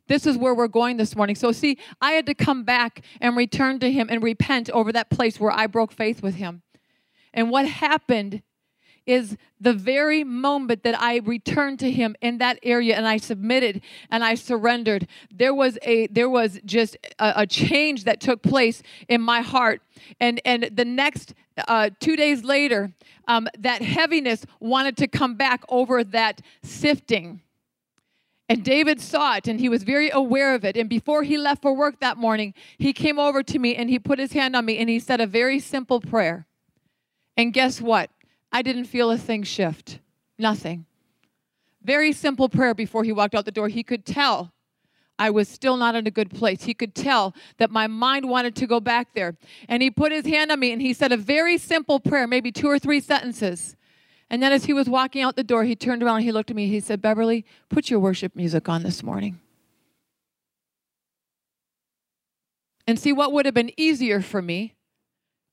This 0.06 0.26
is 0.26 0.37
where 0.37 0.54
we're 0.54 0.68
going 0.68 0.96
this 0.96 1.16
morning. 1.16 1.37
So, 1.37 1.52
see, 1.52 1.78
I 2.00 2.12
had 2.12 2.26
to 2.26 2.34
come 2.34 2.64
back 2.64 3.02
and 3.20 3.37
return 3.37 3.78
to 3.80 3.90
Him 3.90 4.08
and 4.11 4.23
repent 4.23 4.70
over 4.70 4.92
that 4.92 5.11
place 5.11 5.40
where 5.40 5.52
I 5.52 5.66
broke 5.66 5.92
faith 5.92 6.23
with 6.23 6.34
Him. 6.34 6.62
And 7.32 7.50
what 7.50 7.66
happened 7.66 8.42
is 9.06 9.37
the 9.61 9.73
very 9.73 10.25
moment 10.25 10.82
that 10.82 11.00
I 11.00 11.18
returned 11.18 11.78
to 11.80 11.90
him 11.90 12.16
in 12.20 12.38
that 12.38 12.58
area 12.62 12.96
and 12.96 13.06
I 13.06 13.18
submitted 13.18 13.82
and 14.11 14.25
I 14.25 14.34
surrendered 14.34 15.06
there 15.30 15.54
was 15.54 15.78
a 15.82 16.06
there 16.06 16.30
was 16.30 16.58
just 16.64 16.96
a, 17.18 17.32
a 17.37 17.46
change 17.46 18.04
that 18.04 18.20
took 18.20 18.42
place 18.42 18.82
in 19.08 19.20
my 19.20 19.42
heart 19.42 19.82
and 20.20 20.40
and 20.44 20.70
the 20.73 20.84
next 20.84 21.34
uh, 21.68 21.90
two 22.00 22.16
days 22.16 22.44
later 22.44 22.92
um, 23.28 23.46
that 23.58 23.82
heaviness 23.82 24.46
wanted 24.58 24.96
to 24.99 25.06
come 25.06 25.34
back 25.34 25.62
over 25.68 26.02
that 26.02 26.40
sifting 26.62 27.40
and 28.48 28.62
David 28.62 29.00
saw 29.00 29.36
it 29.36 29.48
and 29.48 29.58
he 29.58 29.68
was 29.68 29.82
very 29.82 30.10
aware 30.10 30.54
of 30.54 30.64
it. 30.64 30.76
And 30.76 30.88
before 30.88 31.22
he 31.22 31.38
left 31.38 31.62
for 31.62 31.74
work 31.74 32.00
that 32.00 32.18
morning, 32.18 32.52
he 32.78 32.92
came 32.92 33.18
over 33.18 33.42
to 33.42 33.58
me 33.58 33.74
and 33.74 33.88
he 33.88 33.98
put 33.98 34.18
his 34.18 34.32
hand 34.32 34.54
on 34.54 34.66
me 34.66 34.78
and 34.78 34.88
he 34.88 34.98
said 34.98 35.20
a 35.20 35.26
very 35.26 35.58
simple 35.58 36.00
prayer. 36.00 36.46
And 37.36 37.52
guess 37.52 37.80
what? 37.80 38.10
I 38.52 38.62
didn't 38.62 38.84
feel 38.84 39.10
a 39.10 39.18
thing 39.18 39.42
shift. 39.44 39.98
Nothing. 40.38 40.84
Very 41.82 42.12
simple 42.12 42.48
prayer 42.48 42.74
before 42.74 43.04
he 43.04 43.12
walked 43.12 43.34
out 43.34 43.44
the 43.44 43.50
door. 43.50 43.68
He 43.68 43.82
could 43.82 44.04
tell 44.04 44.52
I 45.18 45.30
was 45.30 45.48
still 45.48 45.76
not 45.76 45.94
in 45.94 46.06
a 46.06 46.10
good 46.10 46.30
place. 46.30 46.64
He 46.64 46.74
could 46.74 46.94
tell 46.94 47.34
that 47.58 47.70
my 47.70 47.86
mind 47.86 48.28
wanted 48.28 48.56
to 48.56 48.66
go 48.66 48.80
back 48.80 49.14
there. 49.14 49.36
And 49.68 49.82
he 49.82 49.90
put 49.90 50.12
his 50.12 50.26
hand 50.26 50.50
on 50.50 50.58
me 50.58 50.72
and 50.72 50.82
he 50.82 50.92
said 50.92 51.12
a 51.12 51.16
very 51.16 51.56
simple 51.56 52.00
prayer, 52.00 52.26
maybe 52.26 52.50
two 52.50 52.68
or 52.68 52.78
three 52.78 53.00
sentences. 53.00 53.76
And 54.31 54.43
then 54.43 54.52
as 54.52 54.64
he 54.64 54.73
was 54.73 54.88
walking 54.88 55.23
out 55.23 55.37
the 55.37 55.45
door, 55.45 55.64
he 55.64 55.76
turned 55.76 56.02
around 56.02 56.16
and 56.16 56.25
he 56.25 56.33
looked 56.33 56.50
at 56.50 56.57
me. 56.57 56.69
He 56.69 56.81
said, 56.81 57.02
Beverly, 57.02 57.45
put 57.69 57.90
your 57.90 58.00
worship 58.00 58.35
music 58.35 58.69
on 58.69 58.83
this 58.83 59.02
morning. 59.02 59.40
And 62.87 62.99
see, 62.99 63.12
what 63.12 63.33
would 63.33 63.47
have 63.47 63.54
been 63.54 63.73
easier 63.76 64.21
for 64.21 64.43
me 64.43 64.75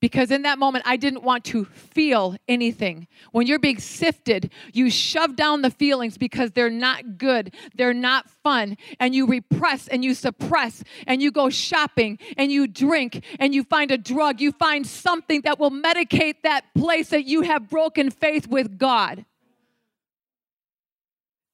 because 0.01 0.31
in 0.31 0.41
that 0.41 0.59
moment 0.59 0.83
I 0.85 0.97
didn't 0.97 1.23
want 1.23 1.45
to 1.45 1.65
feel 1.65 2.35
anything. 2.47 3.07
When 3.31 3.47
you're 3.47 3.59
being 3.59 3.79
sifted, 3.79 4.51
you 4.73 4.89
shove 4.89 5.35
down 5.35 5.61
the 5.61 5.69
feelings 5.69 6.17
because 6.17 6.51
they're 6.51 6.69
not 6.69 7.17
good, 7.17 7.53
they're 7.75 7.93
not 7.93 8.29
fun, 8.43 8.77
and 8.99 9.15
you 9.15 9.27
repress 9.27 9.87
and 9.87 10.03
you 10.03 10.13
suppress 10.13 10.83
and 11.07 11.21
you 11.21 11.31
go 11.31 11.49
shopping 11.49 12.17
and 12.35 12.51
you 12.51 12.67
drink 12.67 13.23
and 13.39 13.55
you 13.55 13.63
find 13.63 13.91
a 13.91 13.97
drug, 13.97 14.41
you 14.41 14.51
find 14.51 14.85
something 14.85 15.41
that 15.41 15.59
will 15.59 15.71
medicate 15.71 16.41
that 16.43 16.65
place 16.75 17.09
that 17.09 17.25
you 17.25 17.43
have 17.43 17.69
broken 17.69 18.09
faith 18.09 18.47
with 18.47 18.77
God. 18.77 19.25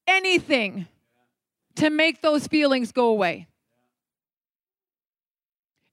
Anything 0.07 0.87
to 1.75 1.89
make 1.89 2.21
those 2.21 2.47
feelings 2.47 2.93
go 2.93 3.07
away. 3.07 3.47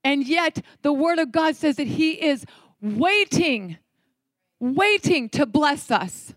And 0.04 0.26
yet, 0.26 0.62
the 0.82 0.92
Word 0.92 1.18
of 1.18 1.32
God 1.32 1.56
says 1.56 1.76
that 1.76 1.86
He 1.86 2.12
is 2.12 2.44
waiting, 2.82 3.78
waiting 4.60 5.30
to 5.30 5.46
bless 5.46 5.90
us. 5.90 6.34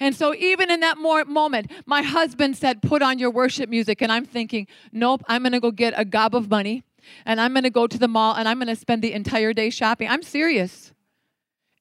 And 0.00 0.16
so, 0.16 0.34
even 0.34 0.70
in 0.70 0.80
that 0.80 0.96
moment, 0.96 1.70
my 1.84 2.00
husband 2.00 2.56
said, 2.56 2.80
Put 2.80 3.02
on 3.02 3.18
your 3.18 3.30
worship 3.30 3.68
music. 3.68 4.00
And 4.00 4.10
I'm 4.10 4.24
thinking, 4.24 4.66
Nope, 4.92 5.22
I'm 5.28 5.42
going 5.42 5.52
to 5.52 5.60
go 5.60 5.70
get 5.70 5.92
a 5.94 6.06
gob 6.06 6.34
of 6.34 6.48
money 6.48 6.84
and 7.26 7.40
I'm 7.40 7.52
going 7.52 7.64
to 7.64 7.70
go 7.70 7.86
to 7.86 7.98
the 7.98 8.08
mall 8.08 8.34
and 8.34 8.48
I'm 8.48 8.58
going 8.58 8.68
to 8.68 8.76
spend 8.76 9.02
the 9.02 9.12
entire 9.12 9.52
day 9.52 9.68
shopping. 9.68 10.08
I'm 10.08 10.22
serious. 10.22 10.92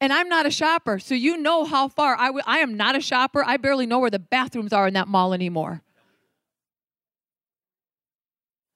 And 0.02 0.14
I'm 0.14 0.30
not 0.30 0.46
a 0.46 0.52
shopper. 0.52 1.00
So, 1.00 1.16
you 1.16 1.38
know 1.38 1.64
how 1.64 1.88
far 1.88 2.16
I, 2.18 2.28
w- 2.28 2.44
I 2.46 2.60
am 2.60 2.76
not 2.76 2.98
a 2.98 3.02
shopper. 3.02 3.44
I 3.46 3.56
barely 3.56 3.86
know 3.86 4.00
where 4.00 4.10
the 4.10 4.20
bathrooms 4.20 4.74
are 4.74 4.88
in 4.88 4.94
that 4.96 5.08
mall 5.08 5.34
anymore 5.34 5.82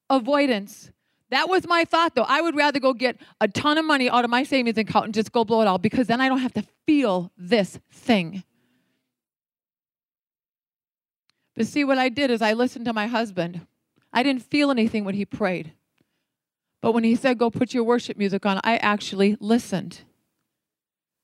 avoidance. 0.10 0.92
That 1.30 1.50
was 1.50 1.68
my 1.68 1.86
thought, 1.86 2.16
though. 2.16 2.26
I 2.28 2.42
would 2.42 2.56
rather 2.56 2.80
go 2.80 2.94
get 2.94 3.18
a 3.42 3.48
ton 3.48 3.78
of 3.78 3.86
money 3.86 4.10
out 4.10 4.24
of 4.24 4.30
my 4.30 4.44
savings 4.44 4.78
account 4.78 5.06
and 5.06 5.14
just 5.14 5.32
go 5.32 5.44
blow 5.44 5.62
it 5.62 5.68
all 5.68 5.80
because 5.80 6.08
then 6.08 6.22
I 6.22 6.30
don't 6.30 6.40
have 6.40 6.54
to 6.54 6.64
feel 6.86 7.32
this 7.38 7.80
thing. 7.92 8.44
But 11.56 11.68
see, 11.68 11.84
what 11.84 11.98
I 11.98 12.10
did 12.10 12.32
is 12.32 12.42
I 12.42 12.54
listened 12.54 12.86
to 12.86 12.94
my 12.94 13.08
husband. 13.08 13.66
I 14.12 14.24
didn't 14.24 14.44
feel 14.44 14.72
anything 14.72 15.06
when 15.06 15.16
he 15.16 15.26
prayed. 15.26 15.74
But 16.82 16.92
when 16.92 17.04
he 17.04 17.16
said, 17.16 17.38
Go 17.38 17.50
put 17.50 17.74
your 17.74 17.84
worship 17.84 18.18
music 18.18 18.46
on, 18.46 18.60
I 18.64 18.78
actually 18.78 19.38
listened. 19.40 20.02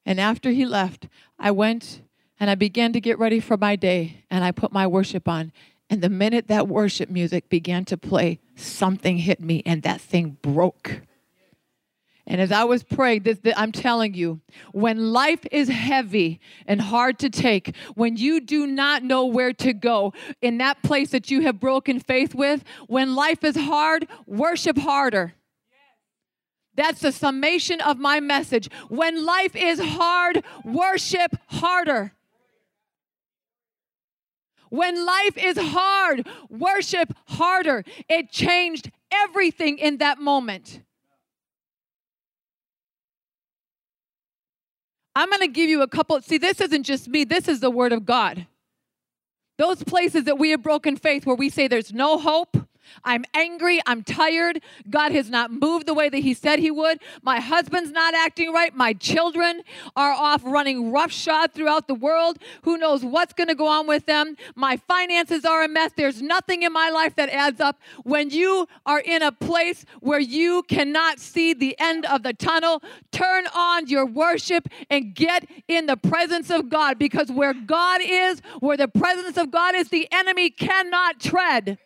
And 0.06 0.20
after 0.20 0.52
he 0.52 0.66
left, 0.66 1.08
I 1.38 1.52
went 1.52 2.02
and 2.40 2.50
I 2.50 2.56
began 2.56 2.94
to 2.94 3.02
get 3.02 3.20
ready 3.20 3.40
for 3.40 3.58
my 3.58 3.76
day 3.76 4.24
and 4.30 4.44
I 4.44 4.52
put 4.52 4.72
my 4.72 4.88
worship 4.88 5.28
on. 5.28 5.52
And 5.90 6.02
the 6.02 6.10
minute 6.10 6.48
that 6.48 6.68
worship 6.68 7.10
music 7.10 7.50
began 7.50 7.84
to 7.86 7.98
play, 7.98 8.40
something 8.56 9.18
hit 9.18 9.42
me 9.42 9.64
and 9.66 9.82
that 9.84 10.00
thing 10.00 10.38
broke. 10.42 11.02
And 12.28 12.40
as 12.40 12.52
I 12.52 12.64
was 12.64 12.84
praying, 12.84 13.24
this, 13.24 13.40
this, 13.40 13.56
I'm 13.58 13.72
telling 13.72 14.14
you, 14.14 14.40
when 14.72 15.12
life 15.12 15.48
is 15.52 15.68
heavy 15.68 16.40
and 16.68 16.80
hard 16.80 17.18
to 17.20 17.30
take, 17.32 17.76
when 17.96 18.18
you 18.18 18.40
do 18.40 18.68
not 18.68 19.02
know 19.02 19.26
where 19.26 19.52
to 19.54 19.74
go 19.74 20.14
in 20.40 20.60
that 20.60 20.84
place 20.84 21.10
that 21.10 21.32
you 21.32 21.42
have 21.42 21.60
broken 21.60 22.00
faith 22.00 22.36
with, 22.36 22.64
when 22.86 23.16
life 23.16 23.44
is 23.44 23.56
hard, 23.56 24.08
worship 24.28 24.78
harder. 24.78 25.34
That's 26.76 27.02
the 27.02 27.12
summation 27.12 27.82
of 27.82 27.98
my 27.98 28.20
message. 28.20 28.70
When 28.90 29.26
life 29.26 29.56
is 29.56 29.80
hard, 29.80 30.44
worship 30.64 31.36
harder. 31.48 32.14
When 34.70 35.06
life 35.06 35.38
is 35.38 35.58
hard, 35.58 36.28
worship 36.50 37.14
harder. 37.28 37.84
It 38.08 38.32
changed 38.32 38.92
everything 39.12 39.78
in 39.78 39.98
that 39.98 40.20
moment. 40.20 40.82
I'm 45.16 45.30
going 45.30 45.42
to 45.42 45.48
give 45.48 45.70
you 45.70 45.82
a 45.82 45.88
couple. 45.88 46.22
See, 46.22 46.38
this 46.38 46.62
isn't 46.62 46.84
just 46.84 47.08
me, 47.08 47.24
this 47.24 47.48
is 47.48 47.60
the 47.60 47.72
Word 47.72 47.92
of 47.92 48.06
God. 48.06 48.48
Those 49.58 49.84
places 49.84 50.24
that 50.24 50.40
we 50.40 50.52
have 50.52 50.64
broken 50.64 50.96
faith 50.96 51.26
where 51.26 51.36
we 51.36 51.50
say 51.50 51.68
there's 51.68 51.92
no 51.92 52.18
hope, 52.18 52.56
I'm 53.04 53.26
angry. 53.34 53.80
I'm 53.86 54.04
tired. 54.04 54.62
God 54.90 55.12
has 55.12 55.30
not 55.30 55.52
moved 55.52 55.86
the 55.86 55.94
way 55.94 56.10
that 56.10 56.20
He 56.20 56.34
said 56.34 56.60
He 56.60 56.72
would. 56.72 57.00
My 57.22 57.40
husband's 57.40 57.92
not 57.92 58.14
acting 58.14 58.54
right. 58.54 58.76
My 58.76 58.94
children 58.94 59.62
are 59.96 60.12
off 60.12 60.42
running 60.44 60.92
roughshod 60.92 61.54
throughout 61.54 61.88
the 61.88 61.96
world. 61.96 62.38
Who 62.64 62.78
knows 62.78 63.04
what's 63.04 63.34
going 63.34 63.48
to 63.48 63.56
go 63.56 63.68
on 63.68 63.88
with 63.88 64.06
them? 64.06 64.36
My 64.56 64.78
finances 64.78 65.46
are 65.46 65.64
a 65.64 65.68
mess. 65.68 65.92
There's 65.96 66.22
nothing 66.22 66.64
in 66.64 66.74
my 66.74 66.90
life 66.90 67.16
that 67.16 67.30
adds 67.30 67.60
up. 67.60 67.80
When 68.04 68.30
you 68.30 68.68
are 68.86 69.00
in 69.00 69.22
a 69.22 69.32
place 69.32 69.86
where 70.00 70.20
you 70.20 70.64
cannot 70.64 71.20
see 71.20 71.54
the 71.54 71.76
end 71.80 72.06
of 72.06 72.24
the 72.24 72.34
tunnel, 72.34 72.82
turn 73.12 73.46
on 73.56 73.88
your 73.88 74.06
worship 74.06 74.68
and 74.90 75.14
get 75.14 75.48
in 75.68 75.86
the 75.86 75.98
presence 75.98 76.50
of 76.50 76.70
God 76.70 76.98
because 77.00 77.32
where 77.32 77.54
God 77.54 78.02
is, 78.04 78.42
where 78.60 78.78
the 78.78 78.88
presence 78.88 79.38
of 79.38 79.52
God 79.52 79.76
is, 79.76 79.90
the 79.90 80.08
enemy 80.12 80.50
cannot 80.50 81.20
tread. 81.20 81.78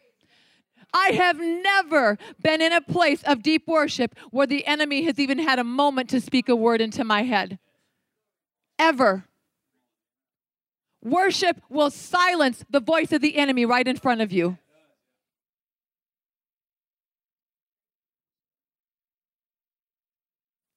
I 0.93 1.07
have 1.09 1.39
never 1.39 2.17
been 2.41 2.61
in 2.61 2.71
a 2.71 2.81
place 2.81 3.23
of 3.23 3.41
deep 3.41 3.67
worship 3.67 4.15
where 4.29 4.45
the 4.45 4.65
enemy 4.67 5.03
has 5.03 5.17
even 5.19 5.39
had 5.39 5.57
a 5.57 5.63
moment 5.63 6.09
to 6.11 6.21
speak 6.21 6.49
a 6.49 6.55
word 6.55 6.81
into 6.81 7.03
my 7.03 7.23
head. 7.23 7.57
Ever. 8.77 9.25
Worship 11.03 11.61
will 11.69 11.89
silence 11.89 12.63
the 12.69 12.79
voice 12.79 13.11
of 13.11 13.21
the 13.21 13.37
enemy 13.37 13.65
right 13.65 13.87
in 13.87 13.97
front 13.97 14.21
of 14.21 14.31
you. 14.31 14.57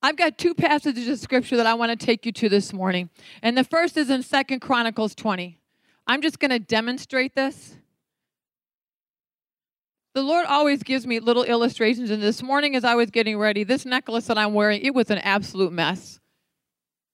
I've 0.03 0.17
got 0.17 0.39
two 0.39 0.55
passages 0.55 1.09
of 1.09 1.19
scripture 1.19 1.57
that 1.57 1.67
I 1.67 1.75
want 1.75 1.99
to 1.99 2.07
take 2.07 2.25
you 2.25 2.33
to 2.33 2.49
this 2.49 2.73
morning. 2.73 3.11
And 3.43 3.59
the 3.59 3.65
first 3.65 3.97
is 3.97 4.09
in 4.09 4.23
Second 4.23 4.61
Chronicles 4.61 5.15
20. 5.15 5.59
I'm 6.07 6.23
just 6.23 6.39
going 6.39 6.53
to 6.53 6.61
demonstrate 6.61 7.35
this 7.35 7.77
the 10.17 10.23
Lord 10.23 10.47
always 10.47 10.83
gives 10.83 11.07
me 11.07 11.21
little 11.21 11.45
illustrations. 11.45 12.11
And 12.11 12.23
this 12.23 12.43
morning, 12.43 12.75
as 12.75 12.85
I 12.85 12.95
was 12.95 13.11
getting 13.11 13.37
ready, 13.37 13.65
this 13.65 13.85
necklace 13.85 14.29
that 14.29 14.39
I'm 14.39 14.55
wearing, 14.55 14.81
it 14.81 14.95
was 14.95 15.11
an 15.11 15.19
absolute 15.19 15.75
mess. 15.75 16.21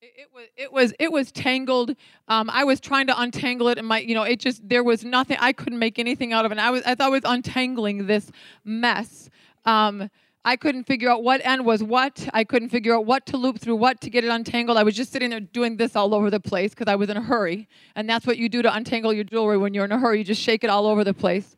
It, 0.01 0.29
was, 0.33 0.47
it 0.57 0.73
was, 0.73 0.95
it 1.01 1.11
was 1.11 1.33
tangled. 1.33 1.97
Um, 2.29 2.49
I 2.49 2.63
was 2.63 2.81
trying 2.81 3.09
to 3.09 3.21
untangle 3.21 3.67
it, 3.67 3.79
and 3.79 3.89
my, 3.89 3.99
you 3.99 4.15
know, 4.15 4.23
it 4.23 4.39
just 4.39 4.69
there 4.69 4.85
was 4.85 5.05
nothing. 5.05 5.37
I 5.41 5.53
couldn't 5.53 5.81
make 5.81 5.99
anything 5.99 6.33
out 6.33 6.45
of 6.45 6.53
it. 6.53 6.59
And 6.59 6.61
I 6.61 6.71
was, 6.71 6.83
as 6.83 7.01
I 7.01 7.09
was 7.09 7.23
untangling 7.25 8.07
this 8.07 8.31
mess. 8.65 9.29
Um, 9.65 10.09
I 10.45 10.55
couldn't 10.55 10.85
figure 10.85 11.11
out 11.11 11.25
what 11.25 11.45
end 11.45 11.67
was 11.67 11.83
what. 11.83 12.29
I 12.33 12.45
couldn't 12.45 12.69
figure 12.69 12.95
out 12.95 13.05
what 13.05 13.27
to 13.27 13.37
loop 13.37 13.59
through 13.59 13.77
what 13.77 14.01
to 14.03 14.11
get 14.11 14.23
it 14.23 14.29
untangled. 14.29 14.79
I 14.79 14.85
was 14.85 14.95
just 14.95 15.11
sitting 15.11 15.31
there 15.31 15.41
doing 15.41 15.77
this 15.77 15.97
all 15.97 16.15
over 16.15 16.31
the 16.31 16.41
place 16.41 16.71
because 16.71 16.91
I 16.91 16.95
was 16.95 17.11
in 17.11 17.17
a 17.17 17.23
hurry. 17.23 17.69
And 17.97 18.09
that's 18.09 18.29
what 18.29 18.39
you 18.39 18.49
do 18.49 18.63
to 18.63 18.73
untangle 18.73 19.13
your 19.13 19.25
jewelry 19.25 19.59
when 19.59 19.75
you're 19.75 19.85
in 19.85 19.93
a 19.93 19.99
hurry. 19.99 20.19
You 20.19 20.25
just 20.25 20.41
shake 20.41 20.63
it 20.63 20.71
all 20.71 20.87
over 20.87 21.03
the 21.03 21.15
place. 21.15 21.57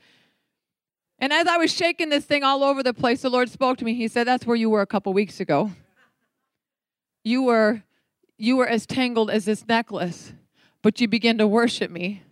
And 1.24 1.32
as 1.32 1.46
I 1.46 1.56
was 1.56 1.72
shaking 1.72 2.10
this 2.10 2.26
thing 2.26 2.42
all 2.42 2.62
over 2.62 2.82
the 2.82 2.92
place, 2.92 3.22
the 3.22 3.30
Lord 3.30 3.48
spoke 3.48 3.78
to 3.78 3.84
me. 3.86 3.94
He 3.94 4.08
said, 4.08 4.26
That's 4.26 4.44
where 4.44 4.58
you 4.58 4.68
were 4.68 4.82
a 4.82 4.86
couple 4.86 5.10
weeks 5.14 5.40
ago. 5.40 5.70
You 7.22 7.44
were 7.44 7.82
you 8.36 8.58
were 8.58 8.68
as 8.68 8.84
tangled 8.84 9.30
as 9.30 9.46
this 9.46 9.66
necklace, 9.66 10.34
but 10.82 11.00
you 11.00 11.08
began 11.08 11.38
to 11.38 11.46
worship 11.46 11.90
me. 11.90 12.22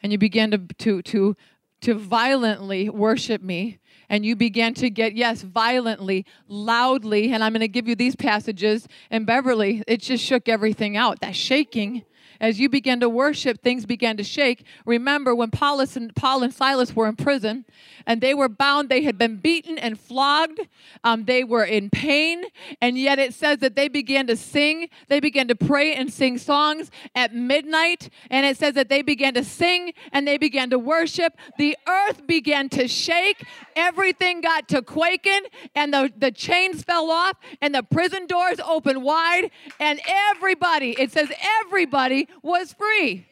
And 0.00 0.12
you 0.12 0.18
began 0.18 0.52
to 0.52 0.58
to 0.58 1.02
to 1.02 1.36
to 1.80 1.94
violently 1.94 2.88
worship 2.88 3.42
me. 3.42 3.80
And 4.08 4.24
you 4.24 4.36
began 4.36 4.74
to 4.74 4.90
get, 4.90 5.16
yes, 5.16 5.42
violently, 5.42 6.24
loudly. 6.46 7.32
And 7.32 7.42
I'm 7.42 7.52
going 7.52 7.62
to 7.62 7.68
give 7.68 7.88
you 7.88 7.96
these 7.96 8.14
passages. 8.14 8.86
And 9.10 9.26
Beverly, 9.26 9.82
it 9.88 10.02
just 10.02 10.24
shook 10.24 10.48
everything 10.48 10.96
out. 10.96 11.18
That 11.18 11.34
shaking 11.34 12.04
as 12.40 12.58
you 12.58 12.68
began 12.68 13.00
to 13.00 13.08
worship, 13.08 13.62
things 13.62 13.84
began 13.86 14.16
to 14.16 14.24
shake. 14.24 14.64
Remember 14.86 15.34
when 15.34 15.50
Paul 15.50 15.80
and, 15.80 16.14
Paul 16.16 16.42
and 16.42 16.52
Silas 16.52 16.96
were 16.96 17.06
in 17.06 17.16
prison 17.16 17.64
and 18.06 18.20
they 18.20 18.34
were 18.34 18.48
bound, 18.48 18.88
they 18.88 19.02
had 19.02 19.18
been 19.18 19.36
beaten 19.36 19.78
and 19.78 19.98
flogged, 19.98 20.60
um, 21.04 21.24
they 21.26 21.44
were 21.44 21.64
in 21.64 21.90
pain, 21.90 22.44
and 22.80 22.98
yet 22.98 23.18
it 23.18 23.34
says 23.34 23.58
that 23.58 23.76
they 23.76 23.88
began 23.88 24.26
to 24.26 24.36
sing, 24.36 24.88
they 25.08 25.20
began 25.20 25.48
to 25.48 25.54
pray 25.54 25.94
and 25.94 26.12
sing 26.12 26.38
songs 26.38 26.90
at 27.14 27.34
midnight, 27.34 28.08
and 28.30 28.46
it 28.46 28.56
says 28.56 28.74
that 28.74 28.88
they 28.88 29.02
began 29.02 29.34
to 29.34 29.44
sing 29.44 29.92
and 30.12 30.26
they 30.26 30.38
began 30.38 30.70
to 30.70 30.78
worship. 30.78 31.36
The 31.58 31.76
earth 31.86 32.26
began 32.26 32.68
to 32.70 32.88
shake, 32.88 33.44
everything 33.80 34.40
got 34.40 34.68
to 34.68 34.82
quaking, 34.82 35.42
and 35.74 35.92
the, 35.92 36.12
the 36.16 36.30
chains 36.30 36.82
fell 36.82 37.10
off, 37.10 37.36
and 37.60 37.74
the 37.74 37.82
prison 37.82 38.26
doors 38.26 38.60
opened 38.60 39.02
wide, 39.02 39.50
and 39.78 40.00
everybody, 40.06 40.90
it 40.98 41.10
says 41.12 41.32
everybody 41.62 42.28
was 42.42 42.72
free. 42.74 43.26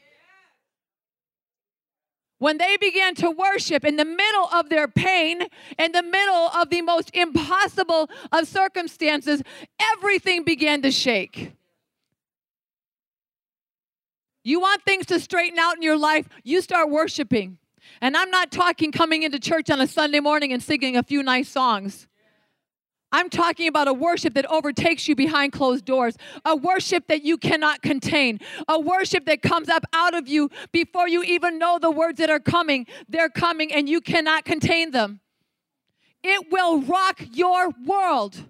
When 2.38 2.58
they 2.58 2.76
began 2.76 3.14
to 3.16 3.30
worship 3.30 3.84
in 3.84 3.96
the 3.96 4.04
middle 4.04 4.48
of 4.52 4.68
their 4.68 4.86
pain, 4.86 5.42
in 5.76 5.92
the 5.92 6.02
middle 6.02 6.48
of 6.54 6.70
the 6.70 6.82
most 6.82 7.10
impossible 7.12 8.08
of 8.30 8.46
circumstances, 8.46 9.42
everything 9.80 10.44
began 10.44 10.80
to 10.82 10.92
shake. 10.92 11.52
You 14.44 14.60
want 14.60 14.84
things 14.84 15.06
to 15.06 15.18
straighten 15.18 15.58
out 15.58 15.76
in 15.76 15.82
your 15.82 15.98
life, 15.98 16.28
you 16.44 16.62
start 16.62 16.90
worshiping. 16.90 17.58
And 18.00 18.16
I'm 18.16 18.30
not 18.30 18.50
talking 18.50 18.92
coming 18.92 19.22
into 19.22 19.38
church 19.38 19.70
on 19.70 19.80
a 19.80 19.86
Sunday 19.86 20.20
morning 20.20 20.52
and 20.52 20.62
singing 20.62 20.96
a 20.96 21.02
few 21.02 21.22
nice 21.22 21.48
songs. 21.48 22.06
I'm 23.10 23.30
talking 23.30 23.68
about 23.68 23.88
a 23.88 23.92
worship 23.94 24.34
that 24.34 24.44
overtakes 24.50 25.08
you 25.08 25.14
behind 25.14 25.52
closed 25.52 25.86
doors, 25.86 26.16
a 26.44 26.54
worship 26.54 27.06
that 27.08 27.22
you 27.22 27.38
cannot 27.38 27.80
contain, 27.80 28.38
a 28.68 28.78
worship 28.78 29.24
that 29.26 29.40
comes 29.40 29.68
up 29.70 29.84
out 29.94 30.14
of 30.14 30.28
you 30.28 30.50
before 30.72 31.08
you 31.08 31.22
even 31.22 31.58
know 31.58 31.78
the 31.78 31.90
words 31.90 32.18
that 32.18 32.28
are 32.28 32.40
coming. 32.40 32.86
They're 33.08 33.30
coming 33.30 33.72
and 33.72 33.88
you 33.88 34.02
cannot 34.02 34.44
contain 34.44 34.90
them. 34.90 35.20
It 36.22 36.50
will 36.50 36.82
rock 36.82 37.22
your 37.32 37.70
world. 37.86 38.44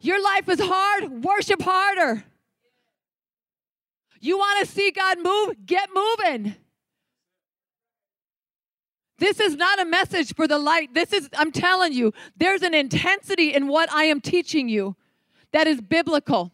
Your 0.00 0.22
life 0.22 0.48
is 0.48 0.60
hard, 0.60 1.22
worship 1.24 1.62
harder. 1.62 2.24
You 4.20 4.38
want 4.38 4.66
to 4.66 4.72
see 4.72 4.90
God 4.90 5.18
move? 5.22 5.66
Get 5.66 5.90
moving. 5.94 6.56
This 9.18 9.40
is 9.40 9.56
not 9.56 9.80
a 9.80 9.84
message 9.84 10.34
for 10.34 10.46
the 10.46 10.58
light. 10.58 10.94
This 10.94 11.12
is, 11.12 11.28
I'm 11.36 11.50
telling 11.50 11.92
you, 11.92 12.12
there's 12.36 12.62
an 12.62 12.74
intensity 12.74 13.52
in 13.52 13.66
what 13.66 13.92
I 13.92 14.04
am 14.04 14.20
teaching 14.20 14.68
you 14.68 14.96
that 15.52 15.66
is 15.66 15.80
biblical. 15.80 16.52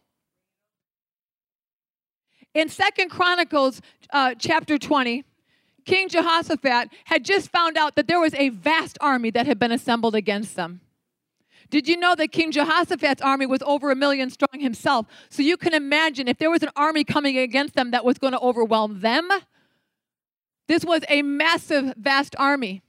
In 2.53 2.69
Second 2.69 3.09
Chronicles 3.09 3.81
uh, 4.11 4.33
chapter 4.39 4.77
20, 4.77 5.23
King 5.85 6.09
Jehoshaphat 6.09 6.89
had 7.05 7.23
just 7.23 7.51
found 7.51 7.77
out 7.77 7.95
that 7.95 8.07
there 8.07 8.19
was 8.19 8.33
a 8.33 8.49
vast 8.49 8.97
army 8.99 9.29
that 9.31 9.45
had 9.45 9.59
been 9.59 9.71
assembled 9.71 10.15
against 10.15 10.55
them. 10.55 10.81
Did 11.69 11.87
you 11.87 11.97
know 11.97 12.15
that 12.15 12.31
King 12.31 12.51
Jehoshaphat's 12.51 13.21
army 13.21 13.45
was 13.45 13.61
over 13.63 13.91
a 13.91 13.95
million 13.95 14.29
strong 14.29 14.59
himself? 14.59 15.07
So 15.29 15.41
you 15.41 15.57
can 15.57 15.73
imagine 15.73 16.27
if 16.27 16.37
there 16.37 16.49
was 16.49 16.63
an 16.63 16.69
army 16.75 17.03
coming 17.03 17.37
against 17.37 17.75
them 17.75 17.91
that 17.91 18.05
was 18.05 18.17
going 18.17 18.33
to 18.33 18.39
overwhelm 18.39 19.01
them, 19.01 19.29
this 20.67 20.83
was 20.83 21.01
a 21.09 21.21
massive, 21.21 21.93
vast 21.97 22.35
army. 22.37 22.81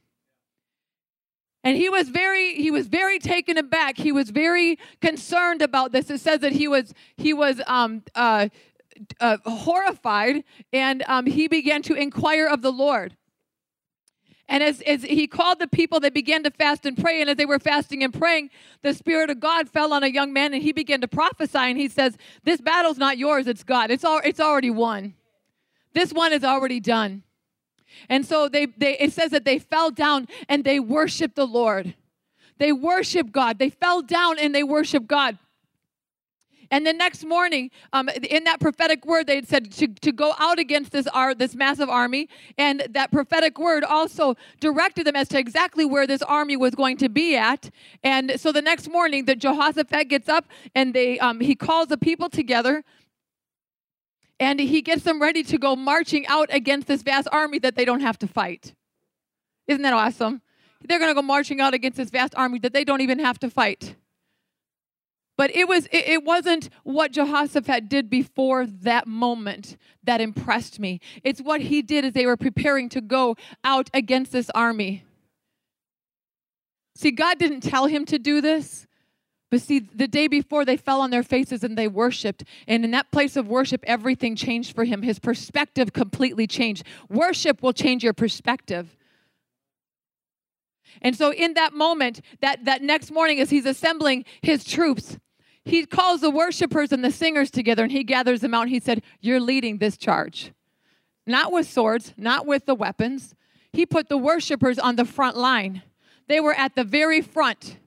And 1.62 1.76
he 1.76 1.88
was 1.88 2.09
very, 2.09 2.54
he 2.54 2.71
was 2.71 2.87
very 2.87 3.18
taken 3.18 3.59
aback. 3.59 3.99
He 3.99 4.12
was 4.12 4.30
very 4.30 4.78
concerned 5.00 5.62
about 5.62 5.90
this. 5.90 6.09
It 6.11 6.21
says 6.21 6.40
that 6.40 6.52
he 6.52 6.68
was, 6.68 6.95
he 7.16 7.33
was 7.33 7.61
um, 7.66 8.04
uh, 8.14 8.49
uh, 9.21 9.38
horrified, 9.45 10.45
and 10.73 11.02
um, 11.09 11.26
he 11.26 11.49
began 11.49 11.83
to 11.83 11.95
inquire 11.95 12.47
of 12.47 12.62
the 12.62 12.71
Lord. 12.71 13.16
And 14.49 14.62
as, 14.62 14.80
as 14.83 15.02
he 15.02 15.26
called 15.26 15.59
the 15.59 15.66
people, 15.66 15.99
they 15.99 16.11
began 16.11 16.45
to 16.45 16.52
fast 16.52 16.87
and 16.87 16.97
pray. 16.97 17.21
And 17.21 17.28
as 17.28 17.37
they 17.37 17.47
were 17.47 17.59
fasting 17.59 18.04
and 18.04 18.14
praying, 18.14 18.50
the 18.83 18.95
Spirit 18.95 19.28
of 19.28 19.40
God 19.40 19.68
fell 19.68 19.92
on 19.92 20.04
a 20.04 20.09
young 20.09 20.33
man 20.33 20.54
and 20.54 20.62
he 20.62 20.73
began 20.73 21.00
to 21.00 21.09
prophesy. 21.09 21.59
And 21.59 21.76
he 21.76 21.88
says, 21.88 22.16
This 22.45 22.61
battle's 22.61 22.97
not 22.97 23.18
yours, 23.18 23.49
it's 23.49 23.64
God. 23.64 23.90
It's, 23.90 24.04
all, 24.04 24.21
it's 24.25 24.38
already 24.38 24.71
won. 24.71 25.14
This 25.95 26.12
one 26.12 26.33
is 26.33 26.45
already 26.45 26.78
done. 26.78 27.25
And 28.09 28.25
so 28.26 28.49
they, 28.49 28.66
they, 28.66 28.99
it 28.99 29.12
says 29.12 29.31
that 29.31 29.45
they 29.45 29.59
fell 29.59 29.90
down 29.90 30.28
and 30.49 30.64
they 30.64 30.81
worshiped 30.81 31.37
the 31.37 31.47
Lord. 31.47 31.95
They 32.59 32.73
worshiped 32.73 33.33
God. 33.33 33.59
They 33.59 33.71
fell 33.71 34.02
down 34.02 34.38
and 34.38 34.55
they 34.55 34.62
worshiped 34.62 35.07
God. 35.07 35.38
And 36.71 36.87
the 36.87 36.93
next 36.93 37.25
morning, 37.25 37.71
um, 37.93 38.09
in 38.09 38.45
that 38.45 38.61
prophetic 38.61 39.05
word, 39.07 39.26
they 39.26 39.37
had 39.37 39.49
said 39.49 39.73
to, 39.73 39.87
to 39.87 40.12
go 40.12 40.35
out 40.38 40.59
against 40.59 40.93
this, 40.93 41.07
ar- 41.09 41.35
this 41.35 41.55
massive 41.55 41.88
army. 41.88 42.28
And 42.59 42.87
that 42.90 43.12
prophetic 43.12 43.59
word 43.59 43.85
also 43.85 44.37
directed 44.61 45.07
them 45.07 45.16
as 45.16 45.28
to 45.28 45.38
exactly 45.38 45.85
where 45.85 46.07
this 46.07 46.23
army 46.23 46.57
was 46.57 46.75
going 46.75 46.97
to 46.99 47.09
be 47.09 47.37
at. 47.37 47.71
And 48.02 48.40
so 48.40 48.52
the 48.52 48.62
next 48.62 48.90
morning, 48.90 49.26
the 49.26 49.37
Jehoshaphat 49.37 50.09
gets 50.09 50.28
up 50.28 50.47
and 50.75 50.95
they, 50.95 51.19
um, 51.19 51.40
he 51.40 51.55
calls 51.55 51.88
the 51.88 51.99
people 51.99 52.28
together 52.28 52.85
and 54.38 54.61
he 54.61 54.83
gets 54.83 55.02
them 55.02 55.21
ready 55.21 55.43
to 55.45 55.59
go 55.59 55.75
marching 55.76 56.26
out 56.26 56.49
against 56.52 56.87
this 56.87 57.02
vast 57.02 57.28
army 57.33 57.59
that 57.61 57.76
they 57.76 57.85
don't 57.85 58.00
have 58.00 58.19
to 58.19 58.26
fight. 58.26 58.75
Isn't 59.66 59.83
that 59.83 59.95
awesome? 59.95 60.43
They're 60.83 60.99
going 60.99 61.11
to 61.11 61.14
go 61.14 61.23
marching 61.23 61.61
out 61.61 61.75
against 61.75 61.97
this 61.97 62.11
vast 62.11 62.35
army 62.37 62.59
that 62.61 62.73
they 62.73 62.85
don't 62.85 63.00
even 63.00 63.19
have 63.19 63.38
to 63.40 63.50
fight. 63.50 63.97
But 65.37 65.55
it 65.55 65.69
was 65.69 65.87
it, 65.93 66.25
wasn't 66.25 66.71
what 66.83 67.12
Jehoshaphat 67.12 67.88
did 67.88 68.09
before 68.09 68.66
that 68.66 69.07
moment 69.07 69.76
that 70.02 70.21
impressed 70.21 70.81
me. 70.81 71.00
It's 71.23 71.43
what 71.43 71.61
he 71.61 71.83
did 71.83 72.07
as 72.07 72.12
they 72.14 72.25
were 72.25 72.38
preparing 72.38 72.88
to 72.90 73.02
go 73.02 73.37
out 73.62 73.90
against 73.93 74.33
this 74.33 74.49
army. 74.55 75.05
See, 76.95 77.11
God 77.11 77.38
didn't 77.38 77.61
tell 77.61 77.87
him 77.87 78.07
to 78.07 78.19
do 78.19 78.40
this. 78.40 78.87
But 79.50 79.61
see, 79.62 79.79
the 79.79 80.09
day 80.09 80.26
before 80.26 80.65
they 80.65 80.76
fell 80.76 81.00
on 81.00 81.11
their 81.11 81.23
faces 81.23 81.62
and 81.62 81.79
they 81.79 81.87
worshiped. 81.87 82.45
And 82.67 82.85
in 82.85 82.91
that 82.91 83.12
place 83.12 83.37
of 83.37 83.47
worship, 83.47 83.85
everything 83.87 84.35
changed 84.35 84.75
for 84.75 84.85
him. 84.85 85.02
His 85.02 85.19
perspective 85.19 85.93
completely 85.93 86.47
changed. 86.47 86.85
Worship 87.09 87.63
will 87.63 87.73
change 87.73 88.02
your 88.02 88.13
perspective. 88.13 88.97
And 91.02 91.15
so, 91.15 91.32
in 91.32 91.54
that 91.54 91.75
moment, 91.75 92.23
that, 92.41 92.65
that 92.65 92.82
next 92.82 93.13
morning, 93.13 93.39
as 93.39 93.50
he's 93.50 93.67
assembling 93.67 94.25
his 94.41 94.65
troops, 94.65 95.19
he 95.65 95.85
calls 95.85 96.21
the 96.21 96.30
worshipers 96.30 96.91
and 96.91 97.04
the 97.04 97.11
singers 97.11 97.50
together 97.50 97.82
and 97.82 97.93
he 97.93 98.02
gathers 98.02 98.41
them 98.41 98.54
out. 98.54 98.63
And 98.63 98.71
he 98.71 98.80
said, 98.80 99.02
You're 99.21 99.41
leading 99.41 99.78
this 99.78 99.97
charge. 99.97 100.52
Not 101.26 101.52
with 101.52 101.69
swords, 101.69 102.15
not 102.17 102.47
with 102.47 102.67
the 102.67 102.75
weapons. 102.75 103.35
He 103.73 103.85
put 103.85 104.09
the 104.09 104.17
worshipers 104.17 104.78
on 104.78 104.97
the 104.97 105.04
front 105.04 105.37
line, 105.37 105.82
they 106.28 106.41
were 106.41 106.54
at 106.54 106.75
the 106.75 106.85
very 106.85 107.21
front. 107.21 107.78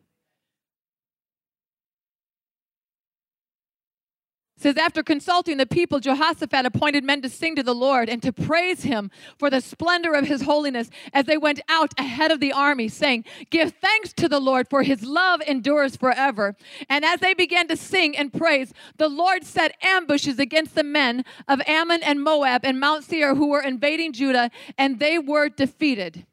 Says 4.59 4.77
after 4.77 5.01
consulting 5.01 5.57
the 5.57 5.65
people 5.65 5.99
jehoshaphat 5.99 6.65
appointed 6.65 7.03
men 7.03 7.21
to 7.21 7.29
sing 7.29 7.55
to 7.55 7.63
the 7.63 7.73
lord 7.73 8.09
and 8.09 8.21
to 8.21 8.31
praise 8.31 8.83
him 8.83 9.09
for 9.37 9.49
the 9.49 9.61
splendor 9.61 10.13
of 10.13 10.27
his 10.27 10.41
holiness 10.41 10.89
as 11.13 11.25
they 11.25 11.37
went 11.37 11.61
out 11.69 11.93
ahead 11.97 12.31
of 12.31 12.39
the 12.39 12.51
army 12.51 12.87
saying 12.87 13.23
give 13.49 13.73
thanks 13.81 14.13
to 14.13 14.27
the 14.27 14.39
lord 14.39 14.67
for 14.69 14.83
his 14.83 15.03
love 15.03 15.41
endures 15.47 15.95
forever 15.95 16.55
and 16.89 17.05
as 17.05 17.19
they 17.19 17.33
began 17.33 17.67
to 17.67 17.77
sing 17.77 18.15
and 18.17 18.33
praise 18.33 18.73
the 18.97 19.09
lord 19.09 19.43
set 19.43 19.75
ambushes 19.81 20.39
against 20.39 20.75
the 20.75 20.83
men 20.83 21.23
of 21.47 21.61
ammon 21.67 22.03
and 22.03 22.21
moab 22.21 22.61
and 22.63 22.79
mount 22.79 23.03
seir 23.03 23.35
who 23.35 23.47
were 23.47 23.61
invading 23.61 24.13
judah 24.13 24.51
and 24.77 24.99
they 24.99 25.17
were 25.17 25.49
defeated 25.49 26.25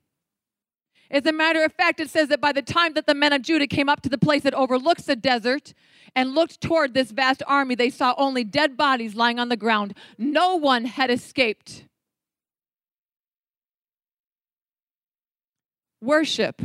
as 1.11 1.25
a 1.27 1.33
matter 1.33 1.63
of 1.65 1.73
fact, 1.73 2.01
it 2.01 2.11
says 2.11 2.29
that 2.29 2.41
by 2.41 2.53
the 2.53 2.63
time 2.63 2.95
that 2.95 3.07
the 3.07 3.15
men 3.15 3.33
of 3.33 3.43
Judah 3.43 3.67
came 3.67 3.89
up 3.89 4.03
to 4.03 4.09
the 4.09 4.19
place 4.19 4.43
that 4.43 4.55
overlooks 4.55 5.03
the 5.03 5.17
desert, 5.17 5.73
and 6.17 6.35
looked 6.35 6.63
toward 6.63 6.95
this 6.95 7.11
vast 7.11 7.43
army, 7.47 7.75
they 7.75 7.91
saw 7.91 8.15
only 8.17 8.43
dead 8.43 8.77
bodies 8.77 9.15
lying 9.15 9.39
on 9.39 9.51
the 9.51 9.57
ground. 9.57 9.95
No 10.17 10.57
one 10.57 10.87
had 10.87 11.11
escaped. 11.11 11.85
Worship 16.01 16.63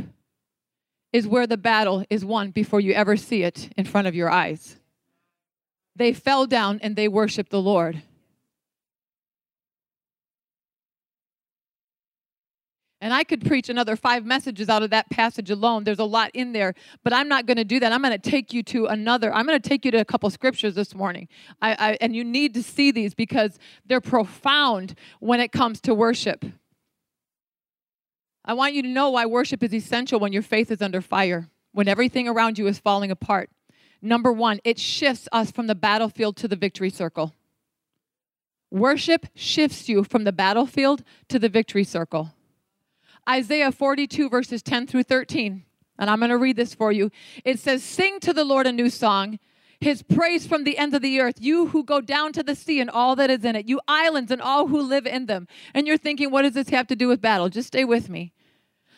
is 1.12 1.26
where 1.26 1.46
the 1.46 1.58
battle 1.58 2.04
is 2.08 2.24
won 2.24 2.50
before 2.50 2.80
you 2.80 2.94
ever 2.94 3.18
see 3.18 3.42
it 3.42 3.68
in 3.76 3.84
front 3.84 4.06
of 4.06 4.14
your 4.14 4.30
eyes. 4.30 4.76
They 5.94 6.14
fell 6.14 6.46
down 6.46 6.80
and 6.82 6.96
they 6.96 7.06
worshiped 7.06 7.50
the 7.50 7.60
Lord. 7.60 8.02
And 13.02 13.12
I 13.12 13.24
could 13.24 13.44
preach 13.44 13.68
another 13.68 13.96
five 13.96 14.24
messages 14.24 14.68
out 14.68 14.84
of 14.84 14.90
that 14.90 15.10
passage 15.10 15.50
alone. 15.50 15.82
There's 15.82 15.98
a 15.98 16.04
lot 16.04 16.30
in 16.34 16.52
there, 16.52 16.72
but 17.02 17.12
I'm 17.12 17.26
not 17.28 17.46
going 17.46 17.56
to 17.56 17.64
do 17.64 17.80
that. 17.80 17.90
I'm 17.90 18.00
going 18.00 18.16
to 18.16 18.30
take 18.30 18.52
you 18.52 18.62
to 18.62 18.86
another. 18.86 19.34
I'm 19.34 19.44
going 19.44 19.60
to 19.60 19.68
take 19.68 19.84
you 19.84 19.90
to 19.90 19.98
a 19.98 20.04
couple 20.04 20.30
scriptures 20.30 20.76
this 20.76 20.94
morning. 20.94 21.26
I, 21.60 21.72
I, 21.72 21.98
and 22.00 22.14
you 22.14 22.22
need 22.22 22.54
to 22.54 22.62
see 22.62 22.92
these 22.92 23.12
because 23.12 23.58
they're 23.84 24.00
profound 24.00 24.94
when 25.18 25.40
it 25.40 25.50
comes 25.50 25.80
to 25.80 25.94
worship. 25.94 26.44
I 28.44 28.54
want 28.54 28.74
you 28.74 28.82
to 28.82 28.88
know 28.88 29.10
why 29.10 29.26
worship 29.26 29.64
is 29.64 29.74
essential 29.74 30.20
when 30.20 30.32
your 30.32 30.42
faith 30.42 30.70
is 30.70 30.80
under 30.80 31.00
fire, 31.00 31.48
when 31.72 31.88
everything 31.88 32.28
around 32.28 32.56
you 32.56 32.68
is 32.68 32.78
falling 32.78 33.10
apart. 33.10 33.50
Number 34.00 34.32
one, 34.32 34.60
it 34.62 34.78
shifts 34.78 35.28
us 35.32 35.50
from 35.50 35.66
the 35.66 35.74
battlefield 35.74 36.36
to 36.36 36.46
the 36.46 36.56
victory 36.56 36.90
circle. 36.90 37.34
Worship 38.70 39.26
shifts 39.34 39.88
you 39.88 40.04
from 40.04 40.22
the 40.22 40.32
battlefield 40.32 41.02
to 41.28 41.40
the 41.40 41.48
victory 41.48 41.82
circle. 41.82 42.32
Isaiah 43.28 43.72
42, 43.72 44.28
verses 44.28 44.62
10 44.62 44.86
through 44.86 45.04
13. 45.04 45.64
And 45.98 46.10
I'm 46.10 46.18
going 46.18 46.30
to 46.30 46.38
read 46.38 46.56
this 46.56 46.74
for 46.74 46.90
you. 46.90 47.10
It 47.44 47.60
says, 47.60 47.82
Sing 47.82 48.18
to 48.20 48.32
the 48.32 48.44
Lord 48.44 48.66
a 48.66 48.72
new 48.72 48.90
song, 48.90 49.38
his 49.80 50.02
praise 50.02 50.46
from 50.46 50.64
the 50.64 50.78
ends 50.78 50.94
of 50.94 51.02
the 51.02 51.20
earth, 51.20 51.36
you 51.40 51.68
who 51.68 51.84
go 51.84 52.00
down 52.00 52.32
to 52.32 52.42
the 52.42 52.54
sea 52.54 52.80
and 52.80 52.88
all 52.88 53.16
that 53.16 53.30
is 53.30 53.44
in 53.44 53.56
it, 53.56 53.68
you 53.68 53.80
islands 53.86 54.30
and 54.30 54.40
all 54.40 54.68
who 54.68 54.80
live 54.80 55.06
in 55.06 55.26
them. 55.26 55.48
And 55.74 55.86
you're 55.86 55.98
thinking, 55.98 56.30
what 56.30 56.42
does 56.42 56.54
this 56.54 56.70
have 56.70 56.86
to 56.88 56.96
do 56.96 57.08
with 57.08 57.20
battle? 57.20 57.48
Just 57.48 57.68
stay 57.68 57.84
with 57.84 58.08
me. 58.08 58.32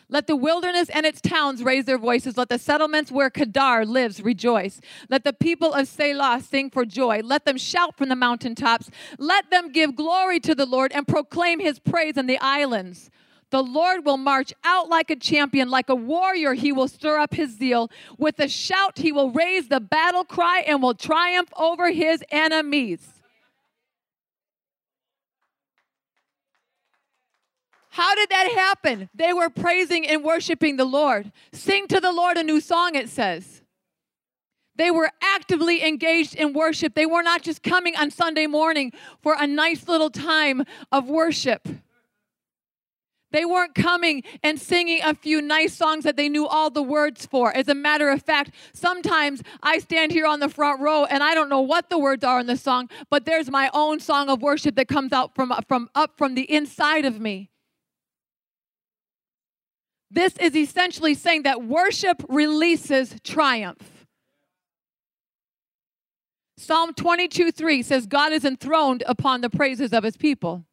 Let 0.07 0.27
the 0.27 0.35
wilderness 0.35 0.89
and 0.89 1.05
its 1.05 1.19
towns 1.19 1.63
raise 1.63 1.85
their 1.85 1.97
voices. 1.97 2.37
Let 2.37 2.49
the 2.49 2.59
settlements 2.59 3.11
where 3.11 3.31
Kedar 3.31 3.85
lives 3.85 4.21
rejoice. 4.21 4.79
Let 5.09 5.23
the 5.23 5.33
people 5.33 5.73
of 5.73 5.87
Sela 5.87 6.43
sing 6.43 6.69
for 6.69 6.85
joy. 6.85 7.21
Let 7.23 7.45
them 7.45 7.57
shout 7.57 7.97
from 7.97 8.09
the 8.09 8.15
mountaintops. 8.15 8.91
Let 9.17 9.49
them 9.49 9.71
give 9.71 9.95
glory 9.95 10.39
to 10.41 10.53
the 10.53 10.67
Lord 10.67 10.91
and 10.91 11.07
proclaim 11.07 11.59
his 11.59 11.79
praise 11.79 12.17
in 12.17 12.27
the 12.27 12.37
islands. 12.39 13.09
The 13.51 13.63
Lord 13.63 14.05
will 14.05 14.17
march 14.17 14.53
out 14.63 14.89
like 14.89 15.09
a 15.09 15.15
champion, 15.15 15.69
like 15.69 15.89
a 15.89 15.95
warrior. 15.95 16.53
He 16.53 16.71
will 16.71 16.87
stir 16.87 17.19
up 17.19 17.33
his 17.33 17.57
zeal. 17.57 17.91
With 18.17 18.39
a 18.39 18.49
shout, 18.49 18.97
he 18.97 19.11
will 19.11 19.31
raise 19.31 19.69
the 19.69 19.79
battle 19.79 20.23
cry 20.23 20.63
and 20.67 20.81
will 20.81 20.95
triumph 20.95 21.49
over 21.55 21.91
his 21.91 22.23
enemies. 22.31 23.07
How 27.91 28.13
did 28.13 28.29
that 28.29 28.51
happen? 28.51 29.09
They 29.15 29.31
were 29.31 29.49
praising 29.49 30.05
and 30.05 30.21
worshiping 30.21 30.75
the 30.75 30.83
Lord. 30.83 31.31
Sing 31.53 31.87
to 31.87 32.01
the 32.01 32.11
Lord 32.11 32.35
a 32.35 32.43
new 32.43 32.59
song, 32.59 32.95
it 32.95 33.07
says. 33.07 33.61
They 34.75 34.91
were 34.91 35.09
actively 35.21 35.81
engaged 35.87 36.35
in 36.35 36.51
worship. 36.51 36.93
They 36.93 37.05
were 37.05 37.23
not 37.23 37.41
just 37.41 37.63
coming 37.63 37.95
on 37.95 38.11
Sunday 38.11 38.47
morning 38.47 38.91
for 39.21 39.37
a 39.39 39.47
nice 39.47 39.87
little 39.87 40.09
time 40.09 40.65
of 40.91 41.07
worship. 41.07 41.69
They 43.35 43.43
weren't 43.43 43.75
coming 43.75 44.23
and 44.43 44.57
singing 44.57 45.01
a 45.03 45.13
few 45.13 45.41
nice 45.41 45.73
songs 45.75 46.05
that 46.05 46.15
they 46.15 46.29
knew 46.29 46.47
all 46.47 46.69
the 46.69 46.81
words 46.81 47.25
for. 47.25 47.53
As 47.53 47.67
a 47.67 47.75
matter 47.75 48.07
of 48.07 48.23
fact, 48.23 48.51
sometimes 48.71 49.43
I 49.61 49.79
stand 49.79 50.13
here 50.13 50.25
on 50.25 50.39
the 50.39 50.47
front 50.47 50.79
row 50.79 51.03
and 51.03 51.21
I 51.21 51.33
don't 51.33 51.49
know 51.49 51.59
what 51.59 51.89
the 51.89 51.99
words 51.99 52.23
are 52.23 52.39
in 52.39 52.47
the 52.47 52.55
song, 52.55 52.89
but 53.09 53.25
there's 53.25 53.51
my 53.51 53.69
own 53.73 53.99
song 53.99 54.29
of 54.29 54.41
worship 54.41 54.75
that 54.75 54.87
comes 54.87 55.11
out 55.11 55.35
from, 55.35 55.51
from 55.67 55.89
up 55.93 56.17
from 56.17 56.35
the 56.35 56.49
inside 56.49 57.03
of 57.03 57.19
me. 57.19 57.49
This 60.09 60.37
is 60.37 60.55
essentially 60.55 61.13
saying 61.13 61.43
that 61.43 61.61
worship 61.61 62.23
releases 62.29 63.17
triumph. 63.21 64.05
Psalm 66.55 66.93
22 66.93 67.51
3 67.51 67.83
says, 67.83 68.05
God 68.05 68.31
is 68.31 68.45
enthroned 68.45 69.03
upon 69.05 69.41
the 69.41 69.49
praises 69.49 69.91
of 69.91 70.05
his 70.05 70.15
people. 70.15 70.63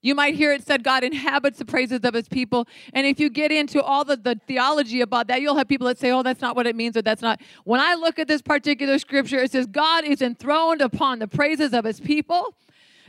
You 0.00 0.14
might 0.14 0.34
hear 0.36 0.52
it 0.52 0.64
said 0.64 0.84
God 0.84 1.02
inhabits 1.02 1.58
the 1.58 1.64
praises 1.64 2.00
of 2.04 2.14
his 2.14 2.28
people. 2.28 2.68
And 2.92 3.06
if 3.06 3.18
you 3.18 3.28
get 3.28 3.50
into 3.50 3.82
all 3.82 4.04
the, 4.04 4.16
the 4.16 4.40
theology 4.46 5.00
about 5.00 5.26
that, 5.26 5.40
you'll 5.40 5.56
have 5.56 5.66
people 5.66 5.88
that 5.88 5.98
say, 5.98 6.10
oh, 6.12 6.22
that's 6.22 6.40
not 6.40 6.54
what 6.54 6.66
it 6.66 6.76
means, 6.76 6.96
or 6.96 7.02
that's 7.02 7.22
not. 7.22 7.40
When 7.64 7.80
I 7.80 7.94
look 7.94 8.18
at 8.18 8.28
this 8.28 8.40
particular 8.40 8.98
scripture, 8.98 9.38
it 9.38 9.50
says, 9.50 9.66
God 9.66 10.04
is 10.04 10.22
enthroned 10.22 10.80
upon 10.80 11.18
the 11.18 11.26
praises 11.26 11.72
of 11.72 11.84
his 11.84 11.98
people. 11.98 12.54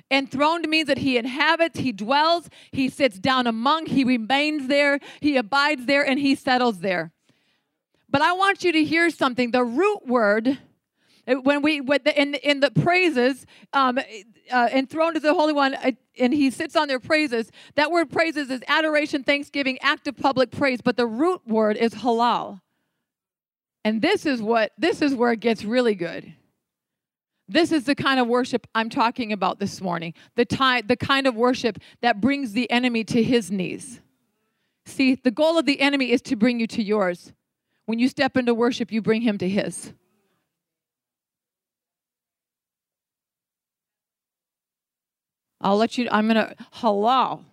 Enthroned 0.10 0.68
means 0.68 0.88
that 0.88 0.98
he 0.98 1.18
inhabits, 1.18 1.80
he 1.80 1.92
dwells, 1.92 2.50
he 2.72 2.90
sits 2.90 3.20
down 3.20 3.46
among, 3.46 3.86
he 3.86 4.04
remains 4.04 4.68
there, 4.68 5.00
he 5.20 5.38
abides 5.38 5.86
there, 5.86 6.04
and 6.04 6.20
he 6.20 6.34
settles 6.34 6.80
there. 6.80 7.12
But 8.10 8.24
I 8.24 8.32
want 8.34 8.64
you 8.64 8.72
to 8.72 8.84
hear 8.84 9.12
something. 9.12 9.52
The 9.52 9.64
root 9.64 10.08
word, 10.08 10.58
when 11.28 11.62
we 11.62 11.78
in 11.78 12.34
in 12.34 12.60
the 12.60 12.72
praises, 12.72 13.46
um, 13.72 14.00
uh, 14.52 14.70
enthroned 14.72 15.18
is 15.18 15.24
the 15.24 15.34
Holy 15.34 15.54
One, 15.54 15.76
uh, 15.76 15.92
and 16.18 16.34
he 16.34 16.52
sits 16.52 16.76
on 16.76 16.88
their 16.88 17.00
praises. 17.00 17.52
That 17.76 17.92
word 17.92 18.10
praises 18.10 18.50
is 18.50 18.62
adoration, 18.68 19.24
thanksgiving, 19.24 19.78
act 19.82 20.08
of 20.08 20.18
public 20.18 20.52
praise, 20.52 20.82
but 20.82 20.98
the 20.98 21.08
root 21.08 21.42
word 21.48 21.78
is 21.78 21.94
halal. 21.94 22.62
And 23.86 24.02
this 24.02 24.26
is 24.26 24.42
what 24.42 24.72
this 24.78 25.02
is 25.02 25.16
where 25.16 25.32
it 25.32 25.40
gets 25.40 25.64
really 25.64 25.96
good. 25.96 26.34
This 27.48 27.72
is 27.72 27.86
the 27.86 27.96
kind 27.96 28.20
of 28.20 28.28
worship 28.28 28.68
I'm 28.76 28.90
talking 28.90 29.34
about 29.34 29.60
this 29.60 29.82
morning. 29.82 30.14
The, 30.36 30.46
ty- 30.46 30.82
the 30.82 30.96
kind 30.96 31.26
of 31.26 31.36
worship 31.36 31.80
that 32.02 32.22
brings 32.22 32.54
the 32.54 32.70
enemy 32.70 33.04
to 33.06 33.24
his 33.24 33.50
knees. 33.50 34.02
See, 34.86 35.16
the 35.16 35.32
goal 35.32 35.58
of 35.58 35.66
the 35.66 35.82
enemy 35.82 36.12
is 36.12 36.22
to 36.24 36.36
bring 36.36 36.60
you 36.60 36.68
to 36.68 36.84
yours. 36.84 37.34
When 37.88 37.98
you 37.98 38.08
step 38.08 38.38
into 38.38 38.54
worship, 38.54 38.92
you 38.92 39.02
bring 39.02 39.24
him 39.24 39.40
to 39.40 39.50
his. 39.50 39.94
I'll 45.62 45.78
let 45.78 45.98
you, 45.98 46.08
I'm 46.12 46.28
going 46.28 46.36
to, 46.36 46.56
halal 46.76 47.44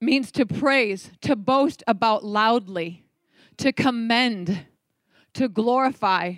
means 0.00 0.30
to 0.32 0.46
praise, 0.46 1.10
to 1.22 1.36
boast 1.36 1.82
about 1.86 2.24
loudly, 2.24 3.04
to 3.58 3.72
commend, 3.72 4.66
to 5.34 5.48
glorify. 5.48 6.34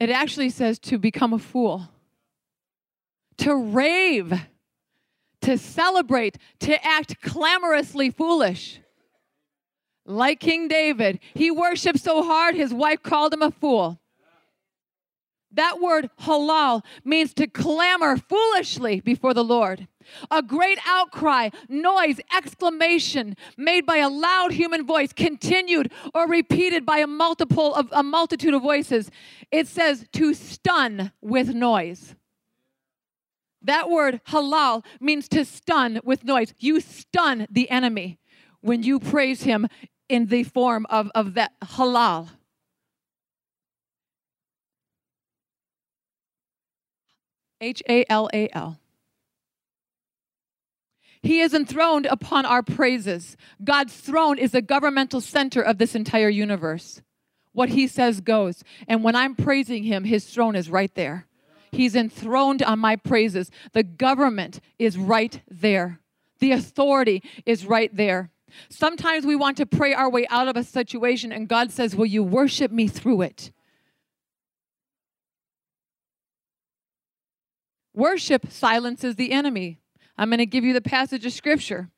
It 0.00 0.10
actually 0.10 0.50
says 0.50 0.78
to 0.80 0.98
become 0.98 1.32
a 1.32 1.38
fool, 1.38 1.88
to 3.38 3.54
rave, 3.54 4.32
to 5.42 5.58
celebrate, 5.58 6.38
to 6.60 6.84
act 6.84 7.20
clamorously 7.20 8.10
foolish. 8.10 8.80
Like 10.04 10.40
King 10.40 10.68
David, 10.68 11.20
he 11.34 11.50
worshiped 11.50 12.00
so 12.00 12.22
hard, 12.22 12.54
his 12.54 12.72
wife 12.72 13.02
called 13.02 13.34
him 13.34 13.42
a 13.42 13.50
fool. 13.50 14.00
That 15.52 15.80
word 15.80 16.10
halal 16.20 16.84
means 17.04 17.32
to 17.34 17.46
clamor 17.46 18.16
foolishly 18.16 19.00
before 19.00 19.32
the 19.34 19.44
Lord. 19.44 19.88
A 20.30 20.42
great 20.42 20.78
outcry, 20.86 21.50
noise, 21.68 22.20
exclamation 22.34 23.36
made 23.56 23.84
by 23.84 23.98
a 23.98 24.08
loud 24.08 24.52
human 24.52 24.86
voice, 24.86 25.12
continued 25.12 25.92
or 26.14 26.26
repeated 26.26 26.84
by 26.84 26.98
a 26.98 27.06
multiple 27.06 27.74
of 27.74 27.88
a 27.92 28.02
multitude 28.02 28.54
of 28.54 28.62
voices. 28.62 29.10
It 29.50 29.66
says 29.66 30.06
to 30.12 30.34
stun 30.34 31.12
with 31.20 31.54
noise. 31.54 32.14
That 33.62 33.90
word 33.90 34.20
halal 34.28 34.84
means 35.00 35.28
to 35.30 35.44
stun 35.44 36.00
with 36.04 36.24
noise. 36.24 36.54
You 36.58 36.80
stun 36.80 37.46
the 37.50 37.68
enemy 37.70 38.18
when 38.60 38.82
you 38.82 39.00
praise 39.00 39.42
him 39.42 39.66
in 40.08 40.26
the 40.26 40.44
form 40.44 40.86
of, 40.90 41.10
of 41.14 41.34
that 41.34 41.52
halal. 41.60 42.28
H 47.60 47.82
A 47.88 48.04
L 48.08 48.28
A 48.32 48.48
L. 48.52 48.78
He 51.22 51.40
is 51.40 51.52
enthroned 51.52 52.06
upon 52.06 52.46
our 52.46 52.62
praises. 52.62 53.36
God's 53.62 53.94
throne 53.94 54.38
is 54.38 54.52
the 54.52 54.62
governmental 54.62 55.20
center 55.20 55.60
of 55.60 55.78
this 55.78 55.94
entire 55.94 56.28
universe. 56.28 57.02
What 57.52 57.70
he 57.70 57.88
says 57.88 58.20
goes. 58.20 58.62
And 58.86 59.02
when 59.02 59.16
I'm 59.16 59.34
praising 59.34 59.82
him, 59.82 60.04
his 60.04 60.26
throne 60.26 60.54
is 60.54 60.70
right 60.70 60.94
there. 60.94 61.26
He's 61.72 61.96
enthroned 61.96 62.62
on 62.62 62.78
my 62.78 62.96
praises. 62.96 63.50
The 63.72 63.82
government 63.82 64.60
is 64.78 64.96
right 64.96 65.40
there, 65.50 66.00
the 66.38 66.52
authority 66.52 67.22
is 67.44 67.66
right 67.66 67.94
there. 67.94 68.30
Sometimes 68.70 69.26
we 69.26 69.36
want 69.36 69.58
to 69.58 69.66
pray 69.66 69.92
our 69.92 70.08
way 70.08 70.26
out 70.28 70.48
of 70.48 70.56
a 70.56 70.64
situation, 70.64 71.32
and 71.32 71.48
God 71.48 71.70
says, 71.70 71.94
Will 71.94 72.06
you 72.06 72.22
worship 72.22 72.70
me 72.70 72.88
through 72.88 73.22
it? 73.22 73.52
Worship 77.98 78.52
silences 78.52 79.16
the 79.16 79.32
enemy. 79.32 79.80
I'm 80.16 80.28
going 80.28 80.38
to 80.38 80.46
give 80.46 80.62
you 80.62 80.72
the 80.72 80.80
passage 80.80 81.26
of 81.26 81.32
scripture. 81.32 81.90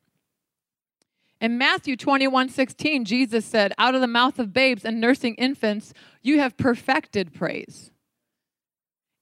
In 1.42 1.58
Matthew 1.58 1.94
21 1.94 2.48
16, 2.48 3.04
Jesus 3.04 3.44
said, 3.44 3.74
Out 3.76 3.94
of 3.94 4.00
the 4.00 4.06
mouth 4.06 4.38
of 4.38 4.54
babes 4.54 4.86
and 4.86 4.98
nursing 4.98 5.34
infants, 5.34 5.92
you 6.22 6.40
have 6.40 6.56
perfected 6.56 7.34
praise. 7.34 7.90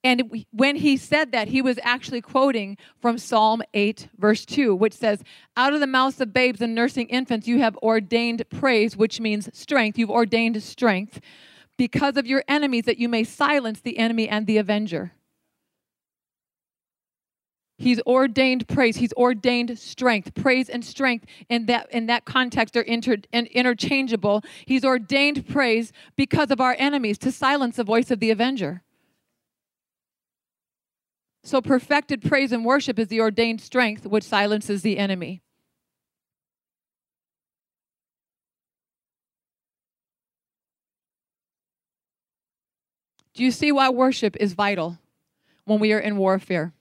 And 0.05 0.45
when 0.53 0.77
he 0.77 0.97
said 0.97 1.33
that, 1.33 1.49
he 1.49 1.61
was 1.61 1.81
actually 1.83 2.21
quoting 2.21 2.77
from 3.01 3.19
Psalm 3.19 3.61
8, 3.75 4.11
verse 4.17 4.47
2, 4.47 4.73
which 4.73 4.95
says, 4.95 5.25
Out 5.57 5.75
of 5.75 5.81
the 5.81 5.89
mouths 5.89 6.21
of 6.21 6.33
babes 6.33 6.61
and 6.61 6.77
nursing 6.77 7.09
infants, 7.09 7.49
you 7.49 7.59
have 7.59 7.77
ordained 7.79 8.45
praise, 8.51 8.97
which 8.97 9.19
means 9.19 9.49
strength. 9.53 9.99
You've 9.99 10.11
ordained 10.11 10.63
strength 10.63 11.21
because 11.77 12.17
of 12.17 12.29
your 12.29 12.45
enemies, 12.47 12.85
that 12.85 12.99
you 12.99 13.09
may 13.09 13.25
silence 13.25 13.81
the 13.81 13.99
enemy 13.99 14.29
and 14.29 14.47
the 14.47 14.59
avenger. 14.59 15.11
He's 17.79 18.01
ordained 18.01 18.67
praise. 18.67 18.97
He's 18.97 19.13
ordained 19.13 19.79
strength. 19.79 20.35
Praise 20.35 20.69
and 20.69 20.85
strength 20.85 21.27
in 21.49 21.67
that 21.67 21.89
in 21.93 22.07
that 22.07 22.25
context 22.25 22.77
are 22.77 22.83
inter, 22.83 23.19
interchangeable. 23.33 24.43
He's 24.67 24.85
ordained 24.85 25.47
praise 25.47 25.93
because 26.17 26.51
of 26.51 26.61
our 26.61 26.75
enemies 26.77 27.19
to 27.19 27.31
silence 27.31 27.77
the 27.77 27.85
voice 27.85 28.11
of 28.11 28.19
the 28.19 28.31
avenger. 28.31 28.83
So 31.45 31.63
perfected 31.63 32.21
praise 32.21 32.51
and 32.51 32.65
worship 32.65 32.99
is 32.99 33.07
the 33.07 33.21
ordained 33.21 33.61
strength 33.61 34.05
which 34.05 34.25
silences 34.25 34.83
the 34.83 34.99
enemy. 34.99 35.41
Do 43.35 43.45
you 43.45 43.53
see 43.53 43.71
why 43.71 43.89
worship 43.89 44.37
is 44.41 44.55
vital 44.55 44.99
when 45.65 45.79
we 45.79 45.93
are 45.93 46.01
in 46.01 46.17
warfare? 46.17 46.73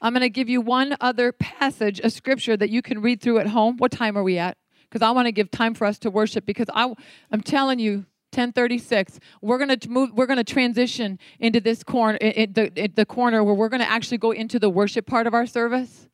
I'm 0.00 0.12
going 0.12 0.22
to 0.22 0.30
give 0.30 0.48
you 0.48 0.60
one 0.60 0.96
other 1.00 1.32
passage, 1.32 2.00
a 2.02 2.10
scripture 2.10 2.56
that 2.56 2.70
you 2.70 2.82
can 2.82 3.02
read 3.02 3.20
through 3.20 3.38
at 3.38 3.48
home. 3.48 3.76
What 3.76 3.92
time 3.92 4.16
are 4.16 4.22
we 4.22 4.38
at? 4.38 4.56
Because 4.88 5.02
I 5.02 5.10
want 5.10 5.26
to 5.26 5.32
give 5.32 5.50
time 5.50 5.74
for 5.74 5.86
us 5.86 5.98
to 6.00 6.10
worship. 6.10 6.46
Because 6.46 6.66
I, 6.74 6.92
I'm 7.30 7.42
telling 7.42 7.78
you, 7.78 8.06
1036 8.32 9.18
we're 9.42 9.58
going 9.58 9.76
to 9.76 9.88
move 9.88 10.12
we're 10.12 10.26
going 10.26 10.36
to 10.36 10.44
transition 10.44 11.18
into 11.40 11.60
this 11.60 11.82
corner 11.82 12.16
the, 12.20 12.88
the 12.94 13.04
corner 13.04 13.42
where 13.42 13.54
we're 13.54 13.68
going 13.68 13.80
to 13.80 13.90
actually 13.90 14.18
go 14.18 14.30
into 14.30 14.60
the 14.60 14.70
worship 14.70 15.04
part 15.04 15.26
of 15.26 15.34
our 15.34 15.46
service 15.46 16.08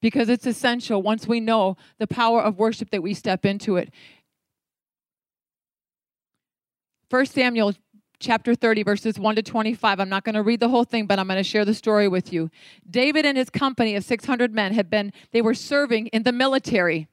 because 0.00 0.30
it's 0.30 0.46
essential 0.46 1.02
once 1.02 1.26
we 1.26 1.40
know 1.40 1.76
the 1.98 2.06
power 2.06 2.40
of 2.40 2.56
worship 2.56 2.88
that 2.88 3.02
we 3.02 3.12
step 3.12 3.44
into 3.44 3.76
it 3.76 3.92
First 7.10 7.34
Samuel 7.34 7.74
chapter 8.22 8.54
30, 8.54 8.84
verses 8.84 9.18
1 9.18 9.36
to 9.36 9.42
25. 9.42 10.00
I'm 10.00 10.08
not 10.08 10.24
going 10.24 10.36
to 10.36 10.42
read 10.42 10.60
the 10.60 10.68
whole 10.68 10.84
thing, 10.84 11.06
but 11.06 11.18
I'm 11.18 11.26
going 11.26 11.36
to 11.36 11.44
share 11.44 11.64
the 11.64 11.74
story 11.74 12.08
with 12.08 12.32
you. 12.32 12.50
David 12.88 13.26
and 13.26 13.36
his 13.36 13.50
company 13.50 13.96
of 13.96 14.04
600 14.04 14.54
men 14.54 14.72
had 14.72 14.88
been, 14.88 15.12
they 15.32 15.42
were 15.42 15.54
serving 15.54 16.06
in 16.08 16.22
the 16.22 16.32
military. 16.32 17.08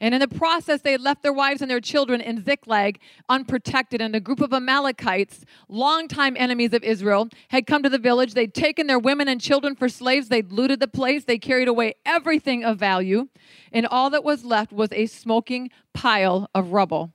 And 0.00 0.14
in 0.14 0.20
the 0.20 0.28
process, 0.28 0.82
they 0.82 0.92
had 0.92 1.00
left 1.00 1.22
their 1.22 1.32
wives 1.32 1.60
and 1.60 1.70
their 1.70 1.80
children 1.80 2.20
in 2.20 2.44
Ziklag 2.44 3.00
unprotected. 3.28 4.00
And 4.00 4.14
a 4.14 4.20
group 4.20 4.40
of 4.40 4.52
Amalekites, 4.52 5.44
longtime 5.68 6.36
enemies 6.38 6.72
of 6.72 6.84
Israel, 6.84 7.28
had 7.48 7.66
come 7.66 7.82
to 7.82 7.88
the 7.88 7.98
village. 7.98 8.34
They'd 8.34 8.54
taken 8.54 8.86
their 8.86 8.98
women 8.98 9.26
and 9.26 9.40
children 9.40 9.74
for 9.74 9.88
slaves. 9.88 10.28
They'd 10.28 10.52
looted 10.52 10.78
the 10.78 10.88
place. 10.88 11.24
They 11.24 11.38
carried 11.38 11.68
away 11.68 11.94
everything 12.06 12.64
of 12.64 12.78
value. 12.78 13.28
And 13.72 13.86
all 13.86 14.08
that 14.10 14.22
was 14.22 14.44
left 14.44 14.72
was 14.72 14.90
a 14.92 15.06
smoking 15.06 15.70
pile 15.94 16.48
of 16.54 16.72
rubble. 16.72 17.12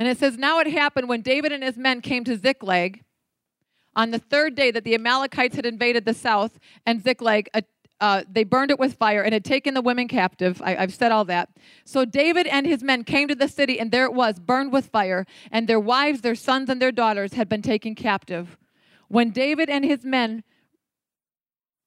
And 0.00 0.08
it 0.08 0.18
says, 0.18 0.38
Now 0.38 0.58
it 0.58 0.66
happened 0.66 1.08
when 1.08 1.20
David 1.20 1.52
and 1.52 1.62
his 1.62 1.76
men 1.76 2.00
came 2.00 2.24
to 2.24 2.36
Ziklag 2.36 3.04
on 3.94 4.10
the 4.10 4.18
third 4.18 4.54
day 4.54 4.70
that 4.70 4.82
the 4.82 4.94
Amalekites 4.94 5.56
had 5.56 5.66
invaded 5.66 6.04
the 6.04 6.14
south 6.14 6.58
and 6.86 7.02
Ziklag, 7.02 7.48
uh, 8.00 8.22
they 8.30 8.44
burned 8.44 8.70
it 8.70 8.78
with 8.78 8.94
fire 8.94 9.22
and 9.22 9.34
had 9.34 9.44
taken 9.44 9.74
the 9.74 9.82
women 9.82 10.08
captive. 10.08 10.62
I, 10.64 10.76
I've 10.76 10.94
said 10.94 11.12
all 11.12 11.26
that. 11.26 11.50
So 11.84 12.06
David 12.06 12.46
and 12.46 12.66
his 12.66 12.82
men 12.82 13.04
came 13.04 13.28
to 13.28 13.34
the 13.34 13.48
city, 13.48 13.78
and 13.78 13.90
there 13.90 14.06
it 14.06 14.14
was, 14.14 14.38
burned 14.38 14.72
with 14.72 14.86
fire, 14.86 15.26
and 15.52 15.68
their 15.68 15.80
wives, 15.80 16.22
their 16.22 16.34
sons, 16.34 16.70
and 16.70 16.80
their 16.80 16.92
daughters 16.92 17.34
had 17.34 17.48
been 17.48 17.60
taken 17.60 17.94
captive. 17.94 18.56
When 19.08 19.30
David 19.30 19.68
and 19.68 19.84
his 19.84 20.04
men 20.04 20.44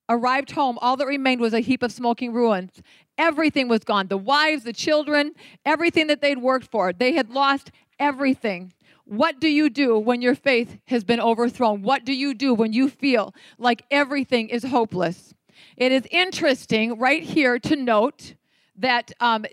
arrived 0.08 0.52
home, 0.52 0.78
all 0.82 0.98
that 0.98 1.08
remained 1.08 1.42
was 1.42 1.54
a 1.54 1.62
heap 1.62 1.82
of 1.82 1.92
smoking 1.92 2.32
ruins. 2.32 2.82
Everything 3.18 3.68
was 3.68 3.84
gone 3.84 4.08
the 4.08 4.18
wives, 4.18 4.66
the 4.66 4.74
children, 4.74 5.32
everything 5.66 6.08
that 6.08 6.22
they'd 6.22 6.40
worked 6.40 6.70
for. 6.70 6.94
They 6.94 7.14
had 7.14 7.32
lost 7.32 7.72
everything. 8.04 8.74
What 9.06 9.40
do 9.40 9.48
you 9.48 9.70
do 9.70 9.98
when 9.98 10.22
your 10.22 10.36
faith 10.36 10.78
has 10.86 11.04
been 11.04 11.20
overthrown? 11.20 11.82
What 11.82 12.06
do 12.06 12.14
you 12.14 12.34
do 12.34 12.54
when 12.54 12.74
you 12.74 12.90
feel 12.90 13.34
like 13.58 13.84
everything 13.90 14.50
is 14.50 14.64
hopeless? 14.64 15.34
It 15.78 15.92
is 15.92 16.04
interesting 16.12 17.00
right 17.00 17.24
here 17.24 17.60
to 17.60 17.76
note 17.76 18.36
that 18.76 19.12
um, 19.20 19.46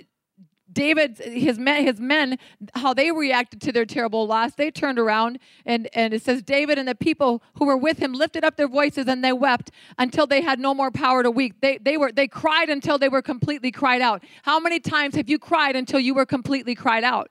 David, 0.72 1.18
his 1.18 1.58
men, 1.58 1.84
his 1.84 2.00
men, 2.00 2.38
how 2.74 2.94
they 2.94 3.10
reacted 3.10 3.60
to 3.62 3.72
their 3.72 3.86
terrible 3.86 4.26
loss. 4.26 4.54
They 4.54 4.70
turned 4.70 4.98
around 4.98 5.38
and, 5.64 5.88
and 5.94 6.14
it 6.14 6.22
says, 6.22 6.42
David 6.42 6.78
and 6.78 6.88
the 6.88 6.94
people 6.94 7.42
who 7.54 7.66
were 7.66 7.76
with 7.76 7.98
him 7.98 8.12
lifted 8.12 8.44
up 8.44 8.56
their 8.56 8.68
voices 8.68 9.06
and 9.08 9.22
they 9.24 9.32
wept 9.32 9.70
until 9.98 10.26
they 10.26 10.42
had 10.42 10.58
no 10.58 10.74
more 10.74 10.90
power 10.90 11.22
to 11.22 11.30
weep. 11.30 11.56
They, 11.60 11.78
they, 11.78 11.96
were, 11.96 12.12
they 12.12 12.28
cried 12.28 12.68
until 12.68 12.98
they 12.98 13.08
were 13.08 13.22
completely 13.22 13.70
cried 13.70 14.00
out. 14.00 14.22
How 14.42 14.60
many 14.60 14.80
times 14.80 15.16
have 15.16 15.28
you 15.28 15.38
cried 15.38 15.76
until 15.76 16.00
you 16.00 16.14
were 16.14 16.26
completely 16.26 16.74
cried 16.74 17.04
out? 17.04 17.30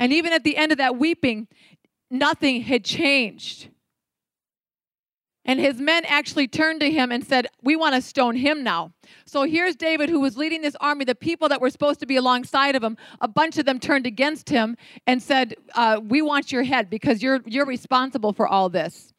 And 0.00 0.14
even 0.14 0.32
at 0.32 0.44
the 0.44 0.56
end 0.56 0.72
of 0.72 0.78
that 0.78 0.96
weeping, 0.96 1.46
nothing 2.10 2.62
had 2.62 2.84
changed. 2.84 3.68
And 5.44 5.60
his 5.60 5.78
men 5.78 6.04
actually 6.06 6.48
turned 6.48 6.80
to 6.80 6.90
him 6.90 7.12
and 7.12 7.24
said, 7.24 7.48
We 7.62 7.76
want 7.76 7.94
to 7.94 8.00
stone 8.00 8.36
him 8.36 8.62
now. 8.64 8.92
So 9.26 9.42
here's 9.42 9.76
David, 9.76 10.08
who 10.08 10.20
was 10.20 10.38
leading 10.38 10.62
this 10.62 10.76
army. 10.80 11.04
The 11.04 11.14
people 11.14 11.50
that 11.50 11.60
were 11.60 11.68
supposed 11.68 12.00
to 12.00 12.06
be 12.06 12.16
alongside 12.16 12.76
of 12.76 12.82
him, 12.82 12.96
a 13.20 13.28
bunch 13.28 13.58
of 13.58 13.66
them 13.66 13.78
turned 13.78 14.06
against 14.06 14.48
him 14.48 14.76
and 15.06 15.22
said, 15.22 15.54
uh, 15.74 16.00
We 16.02 16.22
want 16.22 16.50
your 16.50 16.62
head 16.62 16.88
because 16.88 17.22
you're, 17.22 17.40
you're 17.44 17.66
responsible 17.66 18.32
for 18.32 18.48
all 18.48 18.70
this. 18.70 19.12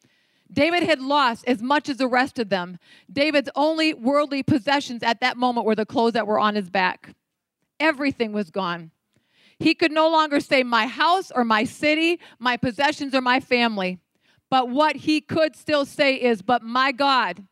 David 0.52 0.82
had 0.82 1.00
lost 1.00 1.44
as 1.46 1.62
much 1.62 1.88
as 1.88 1.96
the 1.96 2.08
rest 2.08 2.38
of 2.40 2.48
them. 2.48 2.78
David's 3.10 3.50
only 3.54 3.94
worldly 3.94 4.42
possessions 4.42 5.02
at 5.04 5.20
that 5.20 5.36
moment 5.36 5.64
were 5.64 5.76
the 5.76 5.86
clothes 5.86 6.12
that 6.14 6.26
were 6.26 6.40
on 6.40 6.56
his 6.56 6.70
back. 6.70 7.14
Everything 7.78 8.32
was 8.32 8.50
gone. 8.50 8.90
He 9.62 9.74
could 9.74 9.92
no 9.92 10.08
longer 10.10 10.40
say, 10.40 10.62
My 10.62 10.86
house 10.86 11.30
or 11.30 11.44
my 11.44 11.64
city, 11.64 12.18
my 12.38 12.56
possessions 12.56 13.14
or 13.14 13.20
my 13.20 13.38
family. 13.38 13.98
But 14.50 14.68
what 14.68 14.96
he 14.96 15.20
could 15.20 15.54
still 15.54 15.86
say 15.86 16.16
is, 16.16 16.42
But 16.42 16.62
my 16.62 16.90
God. 16.90 17.44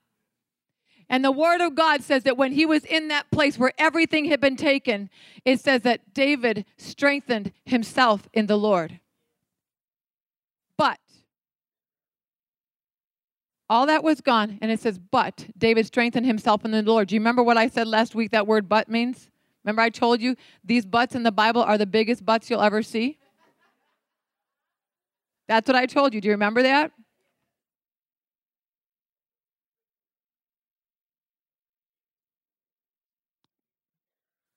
And 1.09 1.25
the 1.25 1.33
word 1.33 1.61
of 1.61 1.75
God 1.75 2.03
says 2.03 2.25
that 2.25 2.37
when 2.37 2.53
he 2.53 2.67
was 2.67 2.85
in 2.85 3.09
that 3.09 3.31
place 3.31 3.59
where 3.59 3.73
everything 3.79 4.27
had 4.27 4.41
been 4.41 4.57
taken, 4.57 5.09
it 5.45 5.61
says 5.61 5.83
that 5.83 6.13
David 6.13 6.65
strengthened 6.79 7.53
himself 7.65 8.29
in 8.33 8.47
the 8.47 8.59
Lord. 8.59 9.01
But 10.77 10.99
all 13.69 13.87
that 13.87 14.03
was 14.03 14.21
gone, 14.21 14.59
and 14.61 14.73
it 14.73 14.81
says, 14.81 14.99
But 14.99 15.47
David 15.57 15.87
strengthened 15.87 16.27
himself 16.27 16.65
in 16.65 16.73
the 16.73 16.83
Lord. 16.83 17.09
Do 17.09 17.15
you 17.15 17.21
remember 17.21 17.43
what 17.43 17.57
I 17.57 17.69
said 17.69 17.87
last 17.87 18.17
week 18.17 18.33
that 18.33 18.49
word 18.49 18.69
but 18.69 18.89
means? 18.89 19.30
Remember, 19.65 19.83
I 19.83 19.91
told 19.91 20.21
you 20.21 20.37
these 20.65 20.87
buts 20.87 21.15
in 21.15 21.23
the 21.23 21.33
Bible 21.33 21.63
are 21.63 21.77
the 21.77 21.87
biggest 21.87 22.25
buts 22.25 22.49
you'll 22.49 22.63
ever 22.63 22.83
see? 22.83 23.19
That's 25.49 25.67
what 25.67 25.77
I 25.77 25.87
told 25.87 26.15
you. 26.15 26.21
Do 26.21 26.29
you 26.29 26.33
remember 26.33 26.63
that? 26.63 26.93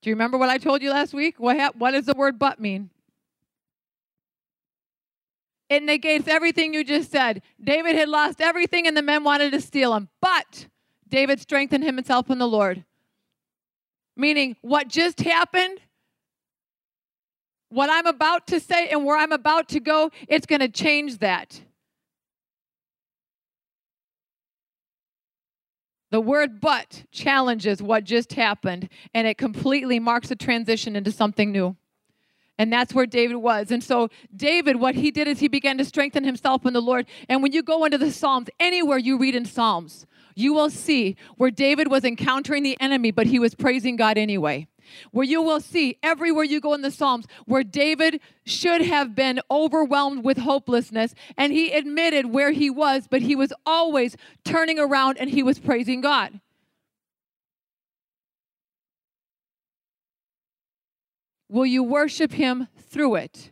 Do 0.00 0.10
you 0.10 0.14
remember 0.14 0.36
what 0.36 0.50
I 0.50 0.58
told 0.58 0.82
you 0.82 0.90
last 0.90 1.14
week? 1.14 1.36
What, 1.38 1.58
ha- 1.58 1.72
what 1.76 1.92
does 1.92 2.04
the 2.04 2.14
word 2.14 2.38
but 2.38 2.60
mean? 2.60 2.90
It 5.70 5.82
negates 5.82 6.28
everything 6.28 6.74
you 6.74 6.84
just 6.84 7.10
said. 7.10 7.42
David 7.62 7.96
had 7.96 8.08
lost 8.08 8.40
everything 8.40 8.86
and 8.86 8.96
the 8.96 9.02
men 9.02 9.24
wanted 9.24 9.52
to 9.52 9.60
steal 9.60 9.94
him. 9.94 10.10
But 10.20 10.68
David 11.08 11.40
strengthened 11.40 11.84
himself 11.84 12.30
in 12.30 12.38
the 12.38 12.46
Lord. 12.46 12.84
Meaning, 14.16 14.56
what 14.62 14.88
just 14.88 15.20
happened 15.20 15.80
what 17.74 17.90
I'm 17.90 18.06
about 18.06 18.46
to 18.48 18.60
say 18.60 18.88
and 18.88 19.04
where 19.04 19.18
I'm 19.18 19.32
about 19.32 19.68
to 19.70 19.80
go, 19.80 20.10
it's 20.28 20.46
going 20.46 20.60
to 20.60 20.68
change 20.68 21.18
that. 21.18 21.60
The 26.12 26.20
word 26.20 26.60
but 26.60 27.02
challenges 27.10 27.82
what 27.82 28.04
just 28.04 28.34
happened, 28.34 28.88
and 29.12 29.26
it 29.26 29.36
completely 29.36 29.98
marks 29.98 30.30
a 30.30 30.36
transition 30.36 30.94
into 30.94 31.10
something 31.10 31.50
new. 31.50 31.76
And 32.56 32.72
that's 32.72 32.94
where 32.94 33.06
David 33.06 33.38
was. 33.38 33.72
And 33.72 33.82
so, 33.82 34.08
David, 34.34 34.76
what 34.76 34.94
he 34.94 35.10
did 35.10 35.26
is 35.26 35.40
he 35.40 35.48
began 35.48 35.76
to 35.78 35.84
strengthen 35.84 36.22
himself 36.22 36.64
in 36.64 36.72
the 36.72 36.80
Lord. 36.80 37.06
And 37.28 37.42
when 37.42 37.50
you 37.50 37.64
go 37.64 37.84
into 37.84 37.98
the 37.98 38.12
Psalms, 38.12 38.48
anywhere 38.60 38.98
you 38.98 39.18
read 39.18 39.34
in 39.34 39.44
Psalms, 39.44 40.06
you 40.34 40.52
will 40.54 40.70
see 40.70 41.16
where 41.36 41.50
David 41.50 41.90
was 41.90 42.04
encountering 42.04 42.62
the 42.62 42.76
enemy, 42.80 43.10
but 43.10 43.26
he 43.26 43.38
was 43.38 43.54
praising 43.54 43.96
God 43.96 44.18
anyway 44.18 44.68
where 45.10 45.24
you 45.24 45.42
will 45.42 45.60
see 45.60 45.98
everywhere 46.02 46.44
you 46.44 46.60
go 46.60 46.74
in 46.74 46.82
the 46.82 46.90
Psalms 46.90 47.26
where 47.46 47.64
David 47.64 48.20
should 48.44 48.82
have 48.82 49.14
been 49.14 49.40
overwhelmed 49.50 50.24
with 50.24 50.38
hopelessness 50.38 51.14
and 51.36 51.52
he 51.52 51.72
admitted 51.72 52.26
where 52.26 52.52
he 52.52 52.70
was, 52.70 53.06
but 53.08 53.22
he 53.22 53.36
was 53.36 53.52
always 53.64 54.16
turning 54.44 54.78
around 54.78 55.18
and 55.18 55.30
he 55.30 55.42
was 55.42 55.58
praising 55.58 56.00
God. 56.00 56.40
Will 61.48 61.66
you 61.66 61.82
worship 61.82 62.32
him 62.32 62.68
through 62.76 63.16
it? 63.16 63.50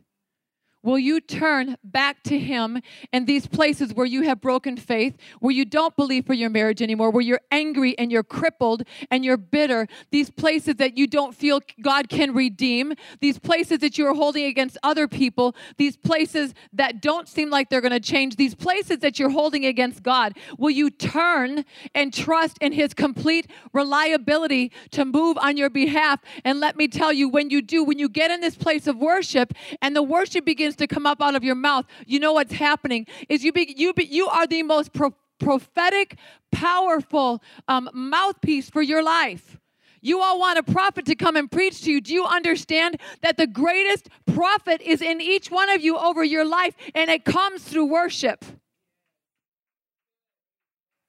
Will 0.83 0.99
you 0.99 1.21
turn 1.21 1.77
back 1.85 2.23
to 2.25 2.39
Him 2.39 2.81
in 3.13 3.25
these 3.25 3.47
places 3.47 3.95
where 3.95 4.07
you 4.07 4.23
have 4.23 4.41
broken 4.41 4.77
faith, 4.77 5.17
where 5.41 5.55
you 5.55 5.65
don't 5.65 5.95
believe 5.97 6.27
for 6.27 6.35
your 6.35 6.51
marriage 6.51 6.83
anymore, 6.83 7.11
where 7.11 7.23
you're 7.23 7.41
angry 7.51 7.97
and 7.99 8.11
you're 8.11 8.25
crippled 8.25 8.83
and 9.11 9.25
you're 9.25 9.37
bitter, 9.37 9.87
these 10.11 10.31
places 10.31 10.77
that 10.77 10.97
you 10.99 11.07
don't 11.07 11.35
feel 11.35 11.61
God 11.81 12.09
can 12.09 12.35
redeem, 12.35 12.95
these 13.21 13.39
places 13.39 13.79
that 13.79 13.97
you 13.97 14.07
are 14.07 14.15
holding 14.15 14.45
against 14.47 14.77
other 14.83 15.07
people, 15.07 15.55
these 15.77 15.97
places 15.97 16.53
that 16.73 17.01
don't 17.01 17.29
seem 17.29 17.49
like 17.49 17.71
they're 17.71 17.81
going 17.81 17.93
to 17.93 18.01
change, 18.01 18.37
these 18.37 18.55
places 18.55 18.99
that 18.99 19.19
you're 19.19 19.31
holding 19.31 19.65
against 19.65 20.03
God? 20.03 20.37
Will 20.59 20.71
you 20.71 20.91
turn 20.91 21.65
and 21.95 22.13
trust 22.13 22.59
in 22.61 22.73
His 22.73 22.93
complete 22.93 23.49
reliability 23.73 24.73
to 24.91 25.05
move 25.05 25.39
on 25.39 25.57
your 25.57 25.71
behalf? 25.71 26.21
And 26.45 26.59
let 26.59 26.77
me 26.77 26.89
tell 26.89 27.13
you, 27.13 27.29
when 27.29 27.51
you 27.51 27.63
do, 27.63 27.85
when 27.85 27.99
you 27.99 28.09
get 28.09 28.33
in 28.33 28.41
this 28.41 28.57
place 28.57 28.89
of 28.89 28.97
worship 28.97 29.55
and 29.81 29.95
the 29.95 30.03
worship 30.03 30.45
begins 30.45 30.72
begins 30.73 30.89
to 30.89 30.95
come 30.95 31.07
up 31.07 31.21
out 31.21 31.35
of 31.35 31.45
your 31.45 31.55
mouth, 31.55 31.87
you 32.07 32.19
know 32.19 32.33
what's 32.33 32.53
happening 32.53 33.07
is 33.29 33.45
you 33.45 33.53
be, 33.53 33.75
you 33.77 33.93
be, 33.93 34.05
you 34.05 34.29
are 34.29 34.47
the 34.47 34.63
most 34.63 34.93
pro- 34.93 35.15
prophetic, 35.39 36.17
powerful 36.51 37.43
um, 37.69 37.91
mouthpiece 37.93 38.71
for 38.71 38.83
your 38.83 39.03
life. 39.03 39.59
You 40.01 40.21
all 40.21 40.39
want 40.41 40.59
a 40.59 40.63
prophet 40.65 41.07
to 41.07 41.15
come 41.15 41.37
and 41.37 41.51
preach 41.51 41.83
to 41.83 41.93
you. 41.93 42.01
Do 42.01 42.13
you 42.13 42.25
understand 42.25 43.01
that 43.21 43.37
the 43.37 43.47
greatest 43.47 44.09
prophet 44.27 44.81
is 44.81 45.01
in 45.01 45.21
each 45.21 45.51
one 45.51 45.71
of 45.71 45.81
you 45.81 45.97
over 45.97 46.25
your 46.25 46.45
life, 46.45 46.75
and 46.95 47.09
it 47.09 47.25
comes 47.25 47.63
through 47.63 47.87
worship? 47.87 48.45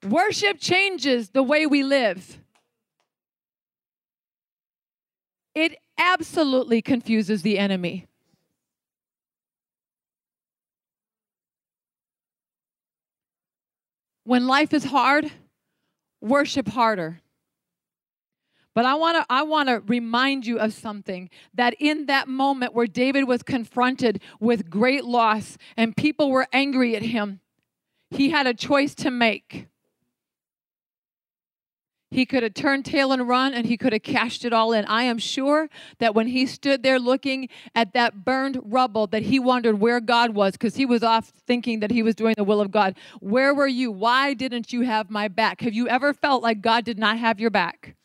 Worship 0.08 0.60
changes 0.60 1.30
the 1.30 1.42
way 1.42 1.66
we 1.66 1.82
live. 1.82 2.38
It 5.56 5.76
absolutely 5.98 6.82
confuses 6.82 7.42
the 7.42 7.58
enemy. 7.58 8.06
When 14.24 14.46
life 14.46 14.72
is 14.72 14.84
hard, 14.84 15.30
worship 16.20 16.68
harder. 16.68 17.20
But 18.74 18.86
I 18.86 18.94
want 18.94 19.16
to 19.18 19.26
I 19.30 19.42
want 19.44 19.68
to 19.68 19.80
remind 19.86 20.46
you 20.46 20.58
of 20.58 20.72
something 20.72 21.30
that 21.54 21.74
in 21.78 22.06
that 22.06 22.26
moment 22.26 22.74
where 22.74 22.88
David 22.88 23.24
was 23.24 23.42
confronted 23.42 24.20
with 24.40 24.68
great 24.68 25.04
loss 25.04 25.56
and 25.76 25.96
people 25.96 26.30
were 26.30 26.48
angry 26.52 26.96
at 26.96 27.02
him, 27.02 27.40
he 28.10 28.30
had 28.30 28.46
a 28.46 28.54
choice 28.54 28.94
to 28.96 29.10
make. 29.10 29.68
He 32.14 32.26
could 32.26 32.44
have 32.44 32.54
turned 32.54 32.84
tail 32.84 33.10
and 33.10 33.26
run 33.26 33.52
and 33.54 33.66
he 33.66 33.76
could 33.76 33.92
have 33.92 34.04
cashed 34.04 34.44
it 34.44 34.52
all 34.52 34.72
in. 34.72 34.84
I 34.84 35.02
am 35.02 35.18
sure 35.18 35.68
that 35.98 36.14
when 36.14 36.28
he 36.28 36.46
stood 36.46 36.84
there 36.84 37.00
looking 37.00 37.48
at 37.74 37.92
that 37.94 38.24
burned 38.24 38.60
rubble 38.62 39.08
that 39.08 39.24
he 39.24 39.40
wondered 39.40 39.80
where 39.80 39.98
God 39.98 40.30
was 40.30 40.52
because 40.52 40.76
he 40.76 40.86
was 40.86 41.02
off 41.02 41.32
thinking 41.44 41.80
that 41.80 41.90
he 41.90 42.04
was 42.04 42.14
doing 42.14 42.34
the 42.36 42.44
will 42.44 42.60
of 42.60 42.70
God. 42.70 42.94
Where 43.18 43.52
were 43.52 43.66
you? 43.66 43.90
Why 43.90 44.32
didn't 44.32 44.72
you 44.72 44.82
have 44.82 45.10
my 45.10 45.26
back? 45.26 45.62
Have 45.62 45.74
you 45.74 45.88
ever 45.88 46.14
felt 46.14 46.40
like 46.40 46.60
God 46.60 46.84
did 46.84 47.00
not 47.00 47.18
have 47.18 47.40
your 47.40 47.50
back? 47.50 47.96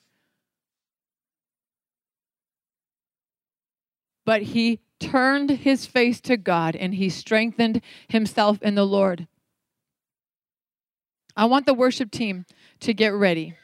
But 4.25 4.41
he 4.41 4.79
turned 4.99 5.51
his 5.51 5.85
face 5.85 6.19
to 6.21 6.35
God 6.35 6.75
and 6.75 6.95
he 6.95 7.09
strengthened 7.09 7.83
himself 8.07 8.59
in 8.63 8.73
the 8.73 8.87
Lord. 8.87 9.27
I 11.37 11.45
want 11.45 11.67
the 11.67 11.75
worship 11.75 12.09
team 12.09 12.47
to 12.79 12.91
get 12.91 13.13
ready. 13.13 13.55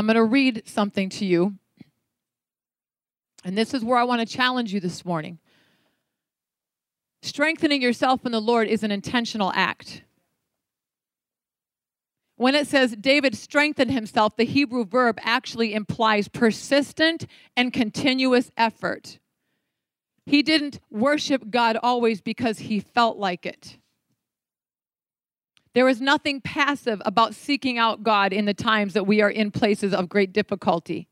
I'm 0.00 0.06
going 0.06 0.14
to 0.14 0.24
read 0.24 0.62
something 0.64 1.10
to 1.10 1.26
you. 1.26 1.56
And 3.44 3.56
this 3.56 3.74
is 3.74 3.84
where 3.84 3.98
I 3.98 4.04
want 4.04 4.26
to 4.26 4.34
challenge 4.34 4.72
you 4.72 4.80
this 4.80 5.04
morning. 5.04 5.38
Strengthening 7.20 7.82
yourself 7.82 8.24
in 8.24 8.32
the 8.32 8.40
Lord 8.40 8.66
is 8.66 8.82
an 8.82 8.92
intentional 8.92 9.52
act. 9.54 10.02
When 12.36 12.54
it 12.54 12.66
says 12.66 12.96
David 12.96 13.36
strengthened 13.36 13.90
himself, 13.90 14.38
the 14.38 14.46
Hebrew 14.46 14.86
verb 14.86 15.18
actually 15.20 15.74
implies 15.74 16.28
persistent 16.28 17.26
and 17.54 17.70
continuous 17.70 18.50
effort. 18.56 19.18
He 20.24 20.42
didn't 20.42 20.80
worship 20.88 21.50
God 21.50 21.76
always 21.82 22.22
because 22.22 22.60
he 22.60 22.80
felt 22.80 23.18
like 23.18 23.44
it. 23.44 23.76
There 25.74 25.88
is 25.88 26.00
nothing 26.00 26.40
passive 26.40 27.00
about 27.04 27.34
seeking 27.34 27.78
out 27.78 28.02
God 28.02 28.32
in 28.32 28.44
the 28.44 28.54
times 28.54 28.94
that 28.94 29.06
we 29.06 29.20
are 29.20 29.30
in 29.30 29.50
places 29.50 29.94
of 29.94 30.08
great 30.08 30.32
difficulty. 30.32 31.08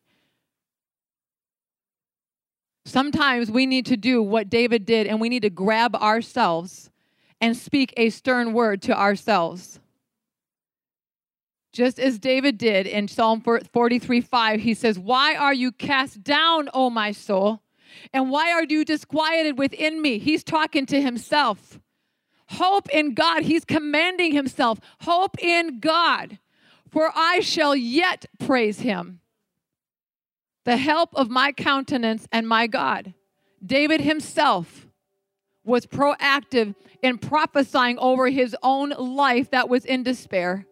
Sometimes 2.84 3.50
we 3.50 3.66
need 3.66 3.86
to 3.86 3.96
do 3.96 4.22
what 4.22 4.48
David 4.48 4.84
did 4.84 5.06
and 5.06 5.20
we 5.20 5.28
need 5.28 5.42
to 5.42 5.50
grab 5.50 5.94
ourselves 5.94 6.90
and 7.40 7.56
speak 7.56 7.92
a 7.96 8.10
stern 8.10 8.52
word 8.52 8.82
to 8.82 8.98
ourselves. 8.98 9.78
Just 11.72 12.00
as 12.00 12.18
David 12.18 12.58
did 12.58 12.86
in 12.86 13.06
Psalm 13.06 13.42
43 13.42 14.20
5, 14.20 14.60
he 14.60 14.74
says, 14.74 14.98
Why 14.98 15.36
are 15.36 15.54
you 15.54 15.70
cast 15.70 16.24
down, 16.24 16.68
O 16.74 16.90
my 16.90 17.12
soul? 17.12 17.62
And 18.12 18.30
why 18.30 18.52
are 18.52 18.64
you 18.64 18.84
disquieted 18.84 19.58
within 19.58 20.00
me? 20.02 20.18
He's 20.18 20.42
talking 20.42 20.86
to 20.86 21.00
himself. 21.00 21.78
Hope 22.50 22.88
in 22.90 23.14
God. 23.14 23.42
He's 23.42 23.64
commanding 23.64 24.32
himself. 24.32 24.80
Hope 25.00 25.38
in 25.42 25.80
God, 25.80 26.38
for 26.90 27.12
I 27.14 27.40
shall 27.40 27.76
yet 27.76 28.26
praise 28.38 28.80
him. 28.80 29.20
The 30.64 30.76
help 30.76 31.10
of 31.14 31.30
my 31.30 31.52
countenance 31.52 32.26
and 32.32 32.48
my 32.48 32.66
God. 32.66 33.14
David 33.64 34.00
himself 34.00 34.86
was 35.64 35.84
proactive 35.84 36.74
in 37.02 37.18
prophesying 37.18 37.98
over 37.98 38.28
his 38.28 38.56
own 38.62 38.90
life 38.90 39.50
that 39.50 39.68
was 39.68 39.84
in 39.84 40.02
despair. 40.02 40.66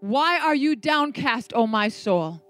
Why 0.00 0.38
are 0.38 0.54
you 0.54 0.76
downcast, 0.76 1.52
O 1.54 1.66
my 1.66 1.88
soul? 1.88 2.43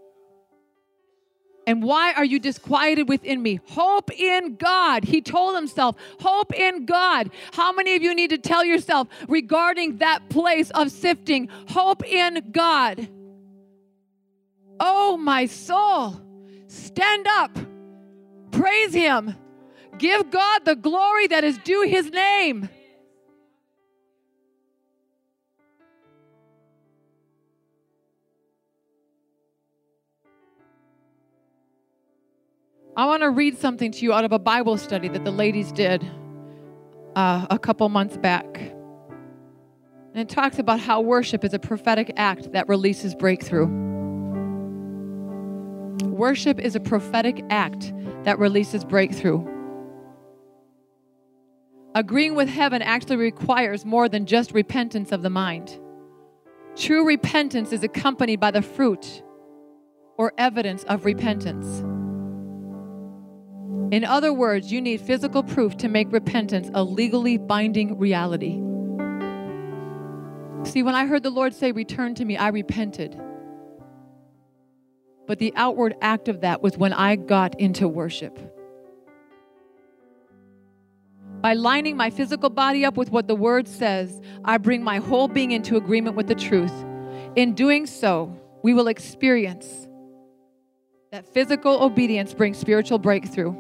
And 1.66 1.82
why 1.82 2.12
are 2.12 2.24
you 2.24 2.38
disquieted 2.38 3.08
within 3.08 3.42
me? 3.42 3.60
Hope 3.68 4.10
in 4.12 4.56
God. 4.56 5.04
He 5.04 5.22
told 5.22 5.54
himself, 5.56 5.96
Hope 6.20 6.52
in 6.54 6.84
God. 6.84 7.30
How 7.52 7.72
many 7.72 7.96
of 7.96 8.02
you 8.02 8.14
need 8.14 8.30
to 8.30 8.38
tell 8.38 8.64
yourself 8.64 9.08
regarding 9.28 9.98
that 9.98 10.28
place 10.28 10.70
of 10.70 10.90
sifting? 10.90 11.48
Hope 11.68 12.04
in 12.04 12.50
God. 12.52 13.08
Oh, 14.80 15.16
my 15.16 15.46
soul, 15.46 16.20
stand 16.66 17.26
up, 17.28 17.56
praise 18.50 18.92
Him, 18.92 19.34
give 19.98 20.30
God 20.30 20.64
the 20.64 20.74
glory 20.74 21.28
that 21.28 21.44
is 21.44 21.58
due 21.58 21.82
His 21.82 22.10
name. 22.10 22.68
I 32.96 33.06
want 33.06 33.22
to 33.22 33.30
read 33.30 33.58
something 33.58 33.90
to 33.90 33.98
you 34.04 34.12
out 34.12 34.24
of 34.24 34.30
a 34.30 34.38
Bible 34.38 34.78
study 34.78 35.08
that 35.08 35.24
the 35.24 35.32
ladies 35.32 35.72
did 35.72 36.08
uh, 37.16 37.44
a 37.50 37.58
couple 37.58 37.88
months 37.88 38.16
back. 38.16 38.56
And 38.56 40.20
it 40.20 40.28
talks 40.28 40.60
about 40.60 40.78
how 40.78 41.00
worship 41.00 41.44
is 41.44 41.52
a 41.54 41.58
prophetic 41.58 42.12
act 42.16 42.52
that 42.52 42.68
releases 42.68 43.16
breakthrough. 43.16 43.66
Worship 46.04 46.60
is 46.60 46.76
a 46.76 46.80
prophetic 46.80 47.44
act 47.50 47.92
that 48.22 48.38
releases 48.38 48.84
breakthrough. 48.84 49.44
Agreeing 51.96 52.36
with 52.36 52.48
heaven 52.48 52.80
actually 52.80 53.16
requires 53.16 53.84
more 53.84 54.08
than 54.08 54.24
just 54.24 54.52
repentance 54.52 55.10
of 55.10 55.22
the 55.22 55.30
mind. 55.30 55.80
True 56.76 57.04
repentance 57.04 57.72
is 57.72 57.82
accompanied 57.82 58.38
by 58.38 58.52
the 58.52 58.62
fruit 58.62 59.24
or 60.16 60.32
evidence 60.38 60.84
of 60.84 61.04
repentance. 61.04 61.82
In 63.94 64.02
other 64.02 64.32
words, 64.32 64.72
you 64.72 64.80
need 64.80 65.02
physical 65.02 65.44
proof 65.44 65.76
to 65.76 65.86
make 65.86 66.10
repentance 66.10 66.68
a 66.74 66.82
legally 66.82 67.38
binding 67.38 67.96
reality. 67.96 68.54
See, 70.68 70.82
when 70.82 70.96
I 70.96 71.06
heard 71.06 71.22
the 71.22 71.30
Lord 71.30 71.54
say, 71.54 71.70
Return 71.70 72.16
to 72.16 72.24
me, 72.24 72.36
I 72.36 72.48
repented. 72.48 73.16
But 75.28 75.38
the 75.38 75.52
outward 75.54 75.94
act 76.02 76.26
of 76.26 76.40
that 76.40 76.60
was 76.60 76.76
when 76.76 76.92
I 76.92 77.14
got 77.14 77.60
into 77.60 77.86
worship. 77.86 78.36
By 81.40 81.52
lining 81.52 81.96
my 81.96 82.10
physical 82.10 82.50
body 82.50 82.84
up 82.84 82.96
with 82.96 83.12
what 83.12 83.28
the 83.28 83.36
Word 83.36 83.68
says, 83.68 84.20
I 84.44 84.58
bring 84.58 84.82
my 84.82 84.96
whole 84.96 85.28
being 85.28 85.52
into 85.52 85.76
agreement 85.76 86.16
with 86.16 86.26
the 86.26 86.34
truth. 86.34 86.74
In 87.36 87.54
doing 87.54 87.86
so, 87.86 88.36
we 88.64 88.74
will 88.74 88.88
experience 88.88 89.86
that 91.12 91.32
physical 91.32 91.80
obedience 91.80 92.34
brings 92.34 92.58
spiritual 92.58 92.98
breakthrough. 92.98 93.54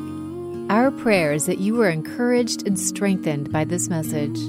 Our 0.69 0.91
prayer 0.91 1.33
is 1.33 1.45
that 1.47 1.57
you 1.59 1.81
are 1.81 1.89
encouraged 1.89 2.65
and 2.65 2.79
strengthened 2.79 3.51
by 3.51 3.65
this 3.65 3.89
message. 3.89 4.39